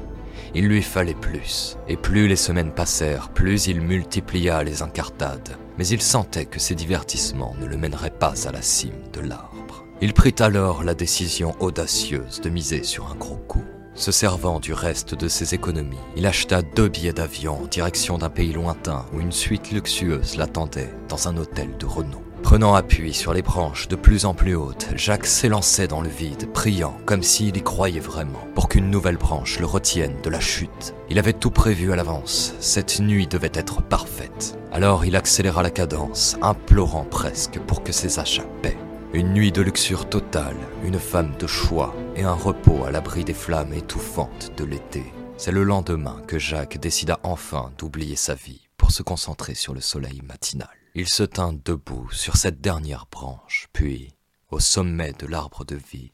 Il 0.56 0.68
lui 0.68 0.82
fallait 0.82 1.14
plus, 1.14 1.76
et 1.88 1.96
plus 1.96 2.28
les 2.28 2.36
semaines 2.36 2.72
passèrent, 2.72 3.30
plus 3.30 3.66
il 3.66 3.80
multiplia 3.80 4.62
les 4.62 4.82
incartades, 4.82 5.56
mais 5.78 5.86
il 5.88 6.00
sentait 6.00 6.46
que 6.46 6.60
ces 6.60 6.76
divertissements 6.76 7.56
ne 7.60 7.66
le 7.66 7.76
mèneraient 7.76 8.10
pas 8.10 8.46
à 8.46 8.52
la 8.52 8.62
cime 8.62 9.10
de 9.12 9.20
l'arbre. 9.20 9.84
Il 10.00 10.12
prit 10.12 10.34
alors 10.38 10.84
la 10.84 10.94
décision 10.94 11.56
audacieuse 11.58 12.40
de 12.40 12.50
miser 12.50 12.84
sur 12.84 13.10
un 13.10 13.16
gros 13.16 13.36
coup. 13.36 13.64
Se 13.96 14.10
servant 14.10 14.58
du 14.58 14.72
reste 14.72 15.14
de 15.14 15.28
ses 15.28 15.54
économies, 15.54 15.96
il 16.16 16.26
acheta 16.26 16.62
deux 16.62 16.88
billets 16.88 17.12
d'avion 17.12 17.62
en 17.62 17.66
direction 17.66 18.18
d'un 18.18 18.30
pays 18.30 18.52
lointain 18.52 19.06
où 19.12 19.20
une 19.20 19.32
suite 19.32 19.70
luxueuse 19.70 20.36
l'attendait 20.36 20.92
dans 21.08 21.28
un 21.28 21.36
hôtel 21.36 21.76
de 21.78 21.86
renom. 21.86 22.23
Prenant 22.44 22.74
appui 22.74 23.14
sur 23.14 23.32
les 23.32 23.40
branches 23.40 23.88
de 23.88 23.96
plus 23.96 24.26
en 24.26 24.34
plus 24.34 24.54
hautes, 24.54 24.88
Jacques 24.94 25.26
s'élançait 25.26 25.88
dans 25.88 26.02
le 26.02 26.10
vide, 26.10 26.52
priant 26.52 26.94
comme 27.06 27.22
s'il 27.22 27.56
y 27.56 27.62
croyait 27.62 28.00
vraiment, 28.00 28.46
pour 28.54 28.68
qu'une 28.68 28.90
nouvelle 28.90 29.16
branche 29.16 29.58
le 29.58 29.66
retienne 29.66 30.20
de 30.22 30.28
la 30.28 30.40
chute. 30.40 30.94
Il 31.08 31.18
avait 31.18 31.32
tout 31.32 31.50
prévu 31.50 31.90
à 31.90 31.96
l'avance, 31.96 32.54
cette 32.60 33.00
nuit 33.00 33.26
devait 33.26 33.50
être 33.54 33.82
parfaite. 33.82 34.58
Alors 34.72 35.06
il 35.06 35.16
accéléra 35.16 35.62
la 35.62 35.70
cadence, 35.70 36.36
implorant 36.42 37.04
presque 37.04 37.58
pour 37.60 37.82
que 37.82 37.92
ses 37.92 38.18
achats 38.18 38.46
paient. 38.60 38.78
Une 39.14 39.32
nuit 39.32 39.50
de 39.50 39.62
luxure 39.62 40.06
totale, 40.08 40.56
une 40.84 41.00
femme 41.00 41.32
de 41.38 41.46
choix 41.46 41.94
et 42.14 42.24
un 42.24 42.34
repos 42.34 42.84
à 42.84 42.90
l'abri 42.90 43.24
des 43.24 43.34
flammes 43.34 43.72
étouffantes 43.72 44.52
de 44.56 44.64
l'été. 44.64 45.02
C'est 45.38 45.50
le 45.50 45.64
lendemain 45.64 46.20
que 46.28 46.38
Jacques 46.38 46.78
décida 46.78 47.18
enfin 47.22 47.72
d'oublier 47.78 48.16
sa 48.16 48.34
vie 48.34 48.68
pour 48.76 48.90
se 48.90 49.02
concentrer 49.02 49.54
sur 49.54 49.72
le 49.72 49.80
soleil 49.80 50.20
matinal. 50.28 50.83
Il 50.96 51.08
se 51.08 51.24
tint 51.24 51.52
debout 51.52 52.08
sur 52.12 52.36
cette 52.36 52.60
dernière 52.60 53.06
branche, 53.10 53.66
puis, 53.72 54.14
au 54.52 54.60
sommet 54.60 55.12
de 55.12 55.26
l'arbre 55.26 55.64
de 55.64 55.74
vie, 55.74 56.12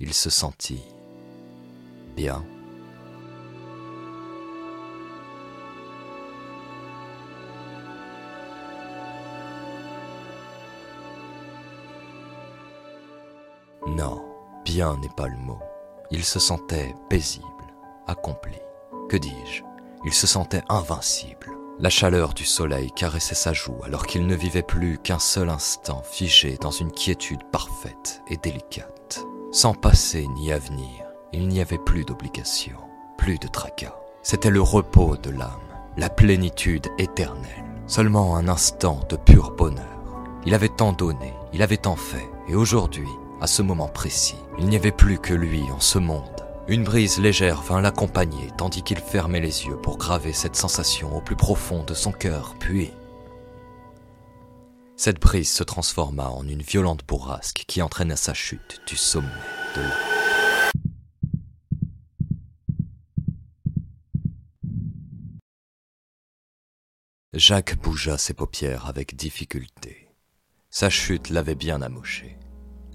il 0.00 0.12
se 0.12 0.30
sentit 0.30 0.82
bien. 2.16 2.44
Non, 13.86 14.24
bien 14.64 14.96
n'est 14.96 15.08
pas 15.10 15.28
le 15.28 15.36
mot. 15.36 15.60
Il 16.10 16.24
se 16.24 16.40
sentait 16.40 16.96
paisible, 17.08 17.46
accompli. 18.08 18.58
Que 19.08 19.18
dis-je? 19.18 19.62
Il 20.04 20.12
se 20.12 20.26
sentait 20.26 20.64
invincible. 20.68 21.55
La 21.78 21.90
chaleur 21.90 22.32
du 22.32 22.46
soleil 22.46 22.90
caressait 22.90 23.34
sa 23.34 23.52
joue 23.52 23.76
alors 23.84 24.06
qu'il 24.06 24.26
ne 24.26 24.34
vivait 24.34 24.62
plus 24.62 24.96
qu'un 24.96 25.18
seul 25.18 25.50
instant 25.50 26.02
figé 26.10 26.56
dans 26.58 26.70
une 26.70 26.90
quiétude 26.90 27.44
parfaite 27.52 28.22
et 28.28 28.38
délicate. 28.38 29.22
Sans 29.52 29.74
passé 29.74 30.26
ni 30.36 30.52
avenir, 30.52 31.04
il 31.34 31.48
n'y 31.48 31.60
avait 31.60 31.76
plus 31.76 32.04
d'obligation, 32.04 32.78
plus 33.18 33.38
de 33.38 33.46
tracas. 33.46 33.94
C'était 34.22 34.48
le 34.48 34.62
repos 34.62 35.18
de 35.18 35.28
l'âme, 35.28 35.50
la 35.98 36.08
plénitude 36.08 36.88
éternelle, 36.96 37.64
seulement 37.86 38.36
un 38.36 38.48
instant 38.48 39.00
de 39.10 39.16
pur 39.16 39.50
bonheur. 39.50 39.84
Il 40.46 40.54
avait 40.54 40.70
tant 40.70 40.94
donné, 40.94 41.34
il 41.52 41.62
avait 41.62 41.76
tant 41.76 41.96
fait, 41.96 42.26
et 42.48 42.54
aujourd'hui, 42.54 43.08
à 43.42 43.46
ce 43.46 43.60
moment 43.60 43.88
précis, 43.88 44.38
il 44.58 44.66
n'y 44.66 44.76
avait 44.76 44.92
plus 44.92 45.18
que 45.18 45.34
lui 45.34 45.62
en 45.70 45.80
ce 45.80 45.98
monde. 45.98 46.45
Une 46.68 46.82
brise 46.82 47.20
légère 47.20 47.62
vint 47.62 47.80
l'accompagner 47.80 48.50
tandis 48.58 48.82
qu'il 48.82 48.98
fermait 48.98 49.40
les 49.40 49.66
yeux 49.66 49.76
pour 49.76 49.98
graver 49.98 50.32
cette 50.32 50.56
sensation 50.56 51.16
au 51.16 51.20
plus 51.20 51.36
profond 51.36 51.84
de 51.84 51.94
son 51.94 52.10
cœur, 52.10 52.56
puis... 52.58 52.90
Cette 54.96 55.20
brise 55.20 55.52
se 55.52 55.62
transforma 55.62 56.28
en 56.28 56.48
une 56.48 56.62
violente 56.62 57.06
bourrasque 57.06 57.62
qui 57.68 57.82
entraîna 57.82 58.16
sa 58.16 58.34
chute 58.34 58.80
du 58.88 58.96
sommet 58.96 59.28
de 59.76 59.82
l'eau. 59.82 59.88
Jacques 67.32 67.76
bougea 67.80 68.18
ses 68.18 68.34
paupières 68.34 68.86
avec 68.86 69.14
difficulté. 69.14 70.08
Sa 70.70 70.90
chute 70.90 71.30
l'avait 71.30 71.54
bien 71.54 71.80
amoché. 71.80 72.36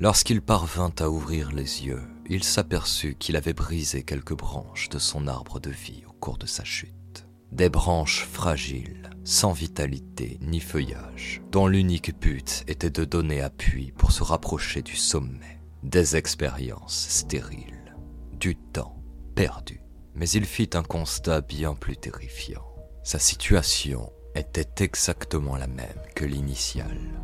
Lorsqu'il 0.01 0.41
parvint 0.41 0.91
à 0.97 1.09
ouvrir 1.09 1.51
les 1.51 1.85
yeux, 1.85 2.01
il 2.27 2.43
s'aperçut 2.43 3.13
qu'il 3.13 3.35
avait 3.35 3.53
brisé 3.53 4.01
quelques 4.01 4.35
branches 4.35 4.89
de 4.89 4.97
son 4.97 5.27
arbre 5.27 5.59
de 5.59 5.69
vie 5.69 6.01
au 6.09 6.11
cours 6.13 6.39
de 6.39 6.47
sa 6.47 6.63
chute. 6.63 7.27
Des 7.51 7.69
branches 7.69 8.25
fragiles, 8.25 9.11
sans 9.23 9.51
vitalité 9.51 10.39
ni 10.41 10.59
feuillage, 10.59 11.43
dont 11.51 11.67
l'unique 11.67 12.19
but 12.19 12.63
était 12.67 12.89
de 12.89 13.05
donner 13.05 13.41
appui 13.41 13.91
pour 13.95 14.11
se 14.11 14.23
rapprocher 14.23 14.81
du 14.81 14.95
sommet. 14.95 15.61
Des 15.83 16.15
expériences 16.15 17.07
stériles, 17.07 17.95
du 18.31 18.55
temps 18.55 18.97
perdu. 19.35 19.81
Mais 20.15 20.29
il 20.29 20.45
fit 20.45 20.71
un 20.73 20.81
constat 20.81 21.41
bien 21.41 21.75
plus 21.75 21.97
terrifiant. 21.97 22.65
Sa 23.03 23.19
situation 23.19 24.11
était 24.33 24.83
exactement 24.83 25.57
la 25.57 25.67
même 25.67 26.01
que 26.15 26.25
l'initiale. 26.25 27.21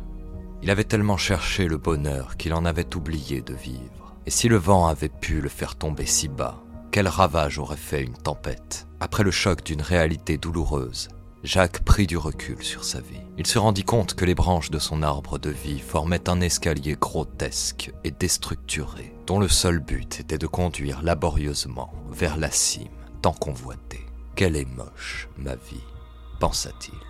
Il 0.62 0.70
avait 0.70 0.84
tellement 0.84 1.16
cherché 1.16 1.66
le 1.66 1.76
bonheur 1.76 2.36
qu'il 2.36 2.52
en 2.54 2.64
avait 2.64 2.96
oublié 2.96 3.40
de 3.40 3.54
vivre. 3.54 4.14
Et 4.26 4.30
si 4.30 4.48
le 4.48 4.56
vent 4.56 4.86
avait 4.86 5.08
pu 5.08 5.40
le 5.40 5.48
faire 5.48 5.76
tomber 5.76 6.06
si 6.06 6.28
bas, 6.28 6.62
quel 6.90 7.08
ravage 7.08 7.58
aurait 7.58 7.76
fait 7.76 8.02
une 8.02 8.16
tempête? 8.16 8.86
Après 9.00 9.22
le 9.22 9.30
choc 9.30 9.62
d'une 9.62 9.82
réalité 9.82 10.36
douloureuse, 10.36 11.08
Jacques 11.44 11.84
prit 11.84 12.06
du 12.06 12.16
recul 12.16 12.62
sur 12.62 12.84
sa 12.84 13.00
vie. 13.00 13.20
Il 13.38 13.46
se 13.46 13.58
rendit 13.58 13.84
compte 13.84 14.14
que 14.14 14.24
les 14.24 14.34
branches 14.34 14.70
de 14.70 14.80
son 14.80 15.02
arbre 15.02 15.38
de 15.38 15.50
vie 15.50 15.78
formaient 15.78 16.28
un 16.28 16.40
escalier 16.40 16.96
grotesque 17.00 17.92
et 18.02 18.10
déstructuré, 18.10 19.14
dont 19.26 19.38
le 19.38 19.48
seul 19.48 19.78
but 19.78 20.18
était 20.20 20.38
de 20.38 20.48
conduire 20.48 21.02
laborieusement 21.02 21.92
vers 22.10 22.36
la 22.36 22.50
cime 22.50 22.88
tant 23.22 23.32
convoitée. 23.32 24.04
Quelle 24.34 24.56
est 24.56 24.68
moche, 24.76 25.28
ma 25.36 25.54
vie, 25.54 25.84
pensa-t-il. 26.40 27.07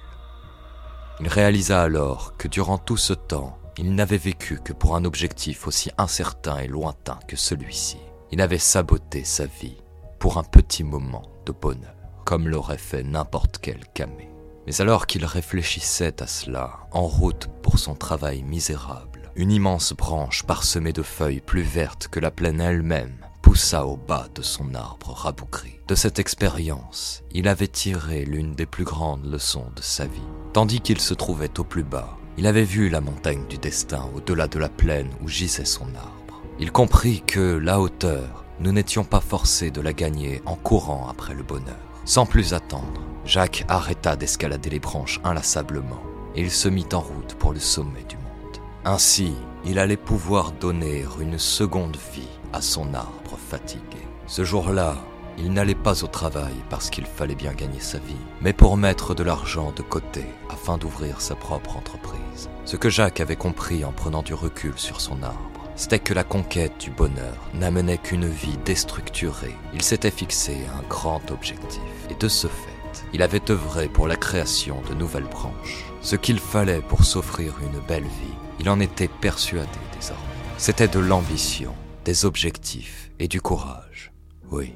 Il 1.20 1.28
réalisa 1.28 1.82
alors 1.82 2.37
que 2.37 2.46
durant 2.46 2.78
tout 2.78 2.96
ce 2.96 3.12
temps, 3.12 3.58
il 3.76 3.94
n'avait 3.94 4.18
vécu 4.18 4.60
que 4.62 4.72
pour 4.72 4.94
un 4.94 5.04
objectif 5.04 5.66
aussi 5.66 5.90
incertain 5.98 6.58
et 6.58 6.68
lointain 6.68 7.18
que 7.26 7.37
celui-ci. 7.37 7.98
Il 8.30 8.40
avait 8.40 8.58
saboté 8.58 9.25
sa 9.25 9.46
vie 9.46 9.78
pour 10.20 10.38
un 10.38 10.44
petit 10.44 10.84
moment 10.84 11.22
de 11.44 11.52
bonheur, 11.52 11.94
comme 12.25 12.48
l'aurait 12.48 12.78
fait 12.78 13.02
n'importe 13.02 13.58
quel 13.58 13.80
camé. 13.94 14.28
Mais 14.66 14.80
alors 14.80 15.06
qu'il 15.06 15.25
réfléchissait 15.25 16.22
à 16.22 16.26
cela, 16.26 16.80
en 16.92 17.06
route 17.06 17.48
pour 17.62 17.78
son 17.78 17.94
travail 17.94 18.42
misérable, 18.42 19.17
une 19.38 19.52
immense 19.52 19.92
branche 19.92 20.42
parsemée 20.42 20.92
de 20.92 21.04
feuilles 21.04 21.40
plus 21.40 21.62
vertes 21.62 22.09
que 22.09 22.18
la 22.18 22.33
plaine 22.33 22.61
elle-même 22.61 23.14
poussa 23.40 23.87
au 23.87 23.97
bas 23.97 24.26
de 24.35 24.42
son 24.42 24.75
arbre 24.75 25.12
rabougri. 25.12 25.78
De 25.87 25.95
cette 25.95 26.18
expérience, 26.18 27.23
il 27.30 27.47
avait 27.47 27.68
tiré 27.68 28.25
l'une 28.25 28.57
des 28.57 28.66
plus 28.66 28.83
grandes 28.83 29.25
leçons 29.25 29.66
de 29.76 29.80
sa 29.80 30.07
vie. 30.07 30.18
Tandis 30.52 30.80
qu'il 30.80 31.00
se 31.00 31.14
trouvait 31.14 31.61
au 31.61 31.62
plus 31.62 31.85
bas, 31.85 32.18
il 32.37 32.49
avait 32.49 32.64
vu 32.64 32.88
la 32.88 33.00
montagne 33.00 33.47
du 33.49 33.59
destin 33.59 34.11
au-delà 34.12 34.49
de 34.49 34.59
la 34.59 34.68
plaine 34.68 35.11
où 35.23 35.28
gisait 35.28 35.64
son 35.64 35.87
arbre. 35.95 36.42
Il 36.59 36.73
comprit 36.73 37.23
que 37.25 37.57
la 37.59 37.80
hauteur, 37.80 38.45
nous 38.59 38.73
n'étions 38.73 39.04
pas 39.04 39.21
forcés 39.21 39.71
de 39.71 39.80
la 39.80 39.92
gagner 39.92 40.42
en 40.47 40.57
courant 40.57 41.07
après 41.09 41.35
le 41.35 41.45
bonheur. 41.45 41.78
Sans 42.04 42.26
plus 42.26 42.54
attendre, 42.54 43.02
Jacques 43.25 43.64
arrêta 43.68 44.16
d'escalader 44.16 44.71
les 44.71 44.80
branches 44.80 45.21
inlassablement 45.23 46.02
et 46.35 46.40
il 46.40 46.50
se 46.50 46.68
mit 46.68 46.88
en 46.92 47.00
route 47.00 47.35
pour 47.38 47.52
le 47.52 47.61
sommet 47.61 48.02
du. 48.09 48.17
Ainsi, 48.85 49.35
il 49.64 49.78
allait 49.78 49.97
pouvoir 49.97 50.52
donner 50.52 51.04
une 51.20 51.38
seconde 51.38 51.97
vie 52.14 52.28
à 52.52 52.62
son 52.62 52.94
arbre 52.94 53.37
fatigué. 53.37 54.06
Ce 54.26 54.44
jour-là, 54.44 54.97
il 55.37 55.52
n'allait 55.52 55.75
pas 55.75 56.04
au 56.04 56.06
travail 56.06 56.54
parce 56.70 56.90
qu'il 56.90 57.04
fallait 57.04 57.35
bien 57.35 57.52
gagner 57.52 57.80
sa 57.80 57.99
vie, 57.99 58.14
mais 58.40 58.52
pour 58.52 58.76
mettre 58.76 59.14
de 59.14 59.23
l'argent 59.23 59.73
de 59.76 59.82
côté 59.82 60.25
afin 60.49 60.78
d'ouvrir 60.78 61.20
sa 61.20 61.35
propre 61.35 61.76
entreprise. 61.76 62.49
Ce 62.64 62.76
que 62.76 62.90
Jacques 62.90 63.20
avait 63.20 63.37
compris 63.37 63.85
en 63.85 63.92
prenant 63.92 64.23
du 64.23 64.35
recul 64.35 64.75
sur 64.76 65.00
son 65.00 65.23
arbre, 65.23 65.68
c'était 65.76 66.00
que 66.00 66.14
la 66.14 66.25
conquête 66.25 66.78
du 66.80 66.90
bonheur 66.90 67.37
n'amenait 67.54 67.99
qu'une 67.99 68.26
vie 68.26 68.58
déstructurée. 68.64 69.54
Il 69.75 69.82
s'était 69.82 70.11
fixé 70.11 70.56
un 70.76 70.82
grand 70.88 71.30
objectif, 71.30 71.80
et 72.11 72.14
de 72.14 72.28
ce 72.28 72.49
fait, 72.49 73.04
il 73.12 73.23
avait 73.23 73.50
œuvré 73.50 73.88
pour 73.88 74.08
la 74.08 74.16
création 74.16 74.82
de 74.88 74.94
nouvelles 74.94 75.23
branches. 75.25 75.85
Ce 76.00 76.16
qu'il 76.16 76.40
fallait 76.40 76.80
pour 76.80 77.04
s'offrir 77.04 77.54
une 77.62 77.80
belle 77.87 78.02
vie, 78.02 78.35
il 78.60 78.68
en 78.68 78.80
était 78.80 79.08
persuadé 79.08 79.68
désormais. 79.94 80.22
C'était 80.56 80.88
de 80.88 80.98
l'ambition, 80.98 81.74
des 82.04 82.24
objectifs 82.24 83.10
et 83.18 83.28
du 83.28 83.40
courage. 83.40 84.12
Oui, 84.50 84.74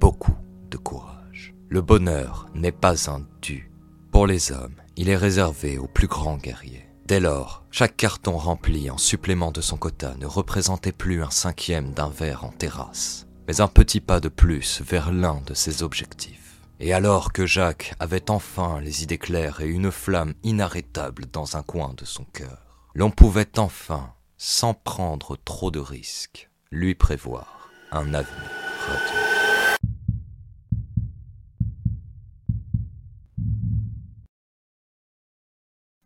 beaucoup 0.00 0.36
de 0.70 0.76
courage. 0.76 1.54
Le 1.68 1.80
bonheur 1.80 2.46
n'est 2.54 2.72
pas 2.72 3.10
un 3.10 3.22
dû. 3.40 3.70
Pour 4.12 4.26
les 4.26 4.52
hommes, 4.52 4.76
il 4.96 5.08
est 5.08 5.16
réservé 5.16 5.78
aux 5.78 5.88
plus 5.88 6.06
grands 6.06 6.36
guerriers. 6.36 6.86
Dès 7.06 7.20
lors, 7.20 7.64
chaque 7.70 7.96
carton 7.96 8.36
rempli 8.36 8.90
en 8.90 8.98
supplément 8.98 9.52
de 9.52 9.60
son 9.60 9.76
quota 9.76 10.14
ne 10.18 10.26
représentait 10.26 10.92
plus 10.92 11.22
un 11.22 11.30
cinquième 11.30 11.92
d'un 11.92 12.08
verre 12.08 12.44
en 12.44 12.50
terrasse, 12.50 13.26
mais 13.46 13.60
un 13.60 13.68
petit 13.68 14.00
pas 14.00 14.18
de 14.18 14.28
plus 14.28 14.82
vers 14.82 15.12
l'un 15.12 15.40
de 15.46 15.54
ses 15.54 15.82
objectifs. 15.82 16.60
Et 16.80 16.92
alors 16.92 17.32
que 17.32 17.46
Jacques 17.46 17.94
avait 18.00 18.30
enfin 18.30 18.80
les 18.80 19.02
idées 19.02 19.18
claires 19.18 19.60
et 19.60 19.68
une 19.68 19.92
flamme 19.92 20.34
inarrêtable 20.42 21.26
dans 21.32 21.56
un 21.56 21.62
coin 21.62 21.94
de 21.96 22.04
son 22.04 22.24
cœur, 22.24 22.65
l'on 22.96 23.10
pouvait 23.10 23.58
enfin, 23.58 24.14
sans 24.38 24.72
prendre 24.72 25.36
trop 25.36 25.70
de 25.70 25.78
risques, 25.78 26.48
lui 26.70 26.94
prévoir 26.94 27.68
un 27.92 28.14
avenir 28.14 28.50
radieux. 28.86 29.20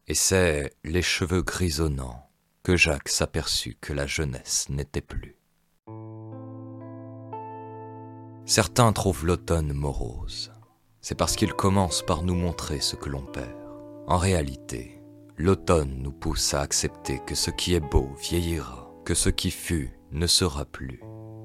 Et 0.09 0.15
c'est 0.15 0.75
les 0.83 1.03
cheveux 1.03 1.43
grisonnants 1.43 2.29
que 2.65 2.75
Jacques 2.75 3.09
s'aperçut 3.09 3.77
que 3.81 3.93
la 3.93 4.09
jeunesse 4.09 4.69
n'était 4.69 5.01
plus. 5.01 5.37
Certains 8.47 8.93
trouvent 8.93 9.27
l'automne 9.27 9.73
morose. 9.73 10.51
C'est 11.03 11.15
parce 11.15 11.37
qu'il 11.37 11.53
commence 11.53 12.05
par 12.05 12.25
nous 12.25 12.35
montrer 12.35 12.81
ce 12.81 12.97
que 12.97 13.09
l'on 13.09 13.25
perd. 13.25 13.55
En 14.09 14.19
réalité, 14.19 15.00
l'automne 15.41 15.97
nous 15.99 16.13
pousse 16.13 16.55
à 16.55 16.61
accepter 16.61 17.21
que 17.27 17.35
ce 17.35 17.51
qui 17.51 17.75
est 17.75 17.81
beau 17.81 18.11
vieillira, 18.21 18.91
que 19.05 19.15
ce 19.15 19.31
qui 19.31 19.51
fut 19.51 19.91
ne 20.13 20.27
sera 20.27 20.65
plus. 20.65 21.01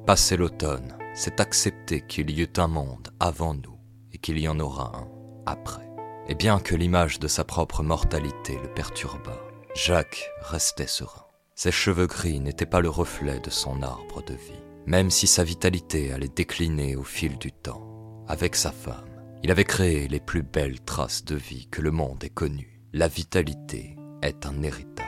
Passer 0.06 0.38
l'automne, 0.38 0.98
c'est 1.14 1.40
accepter 1.40 2.02
qu'il 2.02 2.30
y 2.30 2.42
eut 2.42 2.54
un 2.58 2.68
monde 2.68 3.10
avant 3.20 3.54
nous 3.54 3.80
et 4.12 4.18
qu'il 4.18 4.38
y 4.38 4.48
en 4.48 4.60
aura 4.60 4.92
un 4.98 5.08
après. 5.46 5.90
Et 6.28 6.36
bien 6.36 6.60
que 6.60 6.76
l'image 6.76 7.20
de 7.20 7.28
sa 7.28 7.44
propre 7.44 7.84
mortalité 7.84 8.60
le 8.62 8.68
perturbât, 8.74 9.42
Jacques 9.76 10.30
restait 10.42 10.88
serein. 10.88 11.26
Ses 11.56 11.72
cheveux 11.72 12.08
gris 12.08 12.40
n'étaient 12.40 12.66
pas 12.66 12.82
le 12.82 12.90
reflet 12.90 13.40
de 13.40 13.50
son 13.50 13.82
arbre 13.82 14.22
de 14.24 14.34
vie, 14.34 14.64
même 14.86 15.10
si 15.10 15.26
sa 15.26 15.44
vitalité 15.44 16.12
allait 16.12 16.28
décliner 16.28 16.98
au 16.98 17.04
fil 17.04 17.38
du 17.38 17.52
temps. 17.52 18.24
Avec 18.28 18.56
sa 18.56 18.72
femme, 18.72 19.06
il 19.44 19.52
avait 19.52 19.64
créé 19.64 20.08
les 20.08 20.20
plus 20.20 20.44
belles 20.44 20.82
traces 20.82 21.24
de 21.24 21.36
vie 21.36 21.68
que 21.72 21.82
le 21.82 21.92
monde 21.92 22.24
ait 22.24 22.30
connues. 22.30 22.75
La 22.96 23.10
vitalité 23.10 23.98
est 24.22 24.46
un 24.46 24.64
héritage. 24.64 25.06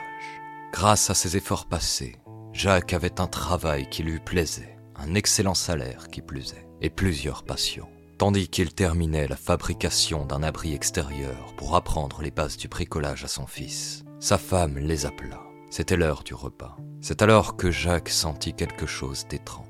Grâce 0.74 1.08
à 1.08 1.14
ses 1.14 1.38
efforts 1.38 1.64
passés, 1.64 2.16
Jacques 2.52 2.92
avait 2.92 3.18
un 3.18 3.26
travail 3.26 3.88
qui 3.88 4.02
lui 4.02 4.20
plaisait, 4.20 4.76
un 4.94 5.14
excellent 5.14 5.54
salaire 5.54 6.08
qui 6.08 6.20
plus 6.20 6.54
et 6.82 6.90
plusieurs 6.90 7.44
passions. 7.44 7.88
Tandis 8.18 8.48
qu'il 8.48 8.74
terminait 8.74 9.26
la 9.26 9.36
fabrication 9.36 10.26
d'un 10.26 10.42
abri 10.42 10.74
extérieur 10.74 11.54
pour 11.56 11.76
apprendre 11.76 12.20
les 12.20 12.30
bases 12.30 12.58
du 12.58 12.68
bricolage 12.68 13.24
à 13.24 13.28
son 13.28 13.46
fils, 13.46 14.04
sa 14.20 14.36
femme 14.36 14.76
les 14.76 15.06
appela. 15.06 15.40
C'était 15.70 15.96
l'heure 15.96 16.24
du 16.24 16.34
repas. 16.34 16.76
C'est 17.00 17.22
alors 17.22 17.56
que 17.56 17.70
Jacques 17.70 18.10
sentit 18.10 18.52
quelque 18.52 18.86
chose 18.86 19.26
d'étrange. 19.30 19.64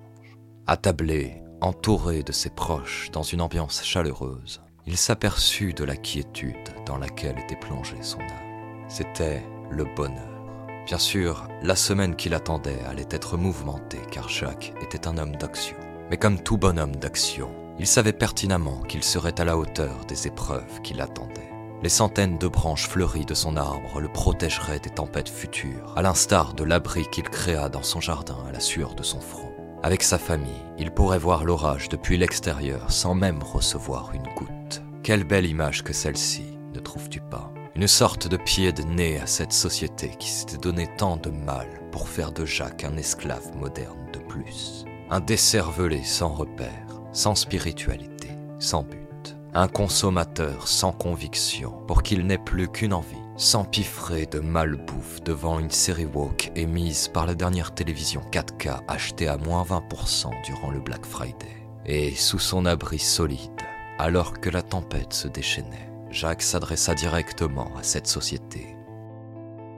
Attablé, 0.66 1.40
entouré 1.60 2.24
de 2.24 2.32
ses 2.32 2.50
proches 2.50 3.12
dans 3.12 3.22
une 3.22 3.42
ambiance 3.42 3.84
chaleureuse, 3.84 4.60
il 4.88 4.96
s'aperçut 4.96 5.74
de 5.74 5.84
la 5.84 5.96
quiétude 5.96 6.56
dans 6.86 6.96
laquelle 6.96 7.38
était 7.38 7.56
plongé 7.56 7.96
son 8.00 8.20
âme. 8.20 8.86
C'était 8.88 9.42
le 9.70 9.84
bonheur. 9.84 10.46
Bien 10.86 10.96
sûr, 10.96 11.46
la 11.62 11.76
semaine 11.76 12.16
qui 12.16 12.30
l'attendait 12.30 12.80
allait 12.88 13.08
être 13.10 13.36
mouvementée 13.36 14.00
car 14.10 14.30
Jacques 14.30 14.72
était 14.80 15.06
un 15.06 15.18
homme 15.18 15.36
d'action. 15.36 15.76
Mais 16.10 16.16
comme 16.16 16.42
tout 16.42 16.56
bonhomme 16.56 16.96
d'action, 16.96 17.50
il 17.78 17.86
savait 17.86 18.14
pertinemment 18.14 18.80
qu'il 18.80 19.04
serait 19.04 19.38
à 19.38 19.44
la 19.44 19.58
hauteur 19.58 20.06
des 20.06 20.26
épreuves 20.26 20.80
qui 20.82 20.94
l'attendaient. 20.94 21.52
Les 21.82 21.90
centaines 21.90 22.38
de 22.38 22.48
branches 22.48 22.88
fleuries 22.88 23.26
de 23.26 23.34
son 23.34 23.58
arbre 23.58 24.00
le 24.00 24.08
protégeraient 24.08 24.80
des 24.80 24.88
tempêtes 24.88 25.28
futures, 25.28 25.92
à 25.96 26.02
l'instar 26.02 26.54
de 26.54 26.64
l'abri 26.64 27.06
qu'il 27.12 27.28
créa 27.28 27.68
dans 27.68 27.82
son 27.82 28.00
jardin 28.00 28.38
à 28.48 28.52
la 28.52 28.60
sueur 28.60 28.94
de 28.94 29.02
son 29.02 29.20
front. 29.20 29.47
Avec 29.82 30.02
sa 30.02 30.18
famille, 30.18 30.64
il 30.76 30.90
pourrait 30.90 31.20
voir 31.20 31.44
l'orage 31.44 31.88
depuis 31.88 32.18
l'extérieur 32.18 32.90
sans 32.90 33.14
même 33.14 33.40
recevoir 33.42 34.10
une 34.12 34.26
goutte. 34.34 34.82
Quelle 35.04 35.22
belle 35.22 35.46
image 35.46 35.84
que 35.84 35.92
celle-ci, 35.92 36.58
ne 36.74 36.80
trouves-tu 36.80 37.20
pas? 37.20 37.52
Une 37.76 37.86
sorte 37.86 38.26
de 38.26 38.36
pied 38.36 38.72
de 38.72 38.82
nez 38.82 39.20
à 39.20 39.26
cette 39.28 39.52
société 39.52 40.10
qui 40.18 40.28
s'était 40.28 40.58
donné 40.58 40.88
tant 40.96 41.16
de 41.16 41.30
mal 41.30 41.68
pour 41.92 42.08
faire 42.08 42.32
de 42.32 42.44
Jacques 42.44 42.82
un 42.82 42.96
esclave 42.96 43.56
moderne 43.56 44.10
de 44.12 44.18
plus. 44.18 44.84
Un 45.10 45.20
décervelé 45.20 46.02
sans 46.02 46.30
repère, 46.30 47.00
sans 47.12 47.36
spiritualité, 47.36 48.30
sans 48.58 48.82
but. 48.82 49.36
Un 49.54 49.68
consommateur 49.68 50.66
sans 50.66 50.90
conviction 50.90 51.70
pour 51.86 52.02
qu'il 52.02 52.26
n'ait 52.26 52.36
plus 52.36 52.68
qu'une 52.68 52.92
envie, 52.92 53.16
s'empiffrer 53.38 54.26
de 54.26 54.40
malbouffe 54.40 55.22
devant 55.22 55.60
une 55.60 55.70
série 55.70 56.06
woke 56.06 56.50
émise 56.56 57.06
par 57.06 57.24
la 57.24 57.36
dernière 57.36 57.72
télévision 57.72 58.20
4K 58.32 58.80
achetée 58.88 59.28
à 59.28 59.36
moins 59.36 59.62
20% 59.62 60.30
durant 60.44 60.72
le 60.72 60.80
Black 60.80 61.06
Friday. 61.06 61.56
Et 61.86 62.16
sous 62.16 62.40
son 62.40 62.66
abri 62.66 62.98
solide, 62.98 63.62
alors 63.96 64.40
que 64.40 64.50
la 64.50 64.62
tempête 64.62 65.12
se 65.12 65.28
déchaînait, 65.28 65.88
Jacques 66.10 66.42
s'adressa 66.42 66.94
directement 66.94 67.70
à 67.78 67.84
cette 67.84 68.08
société, 68.08 68.74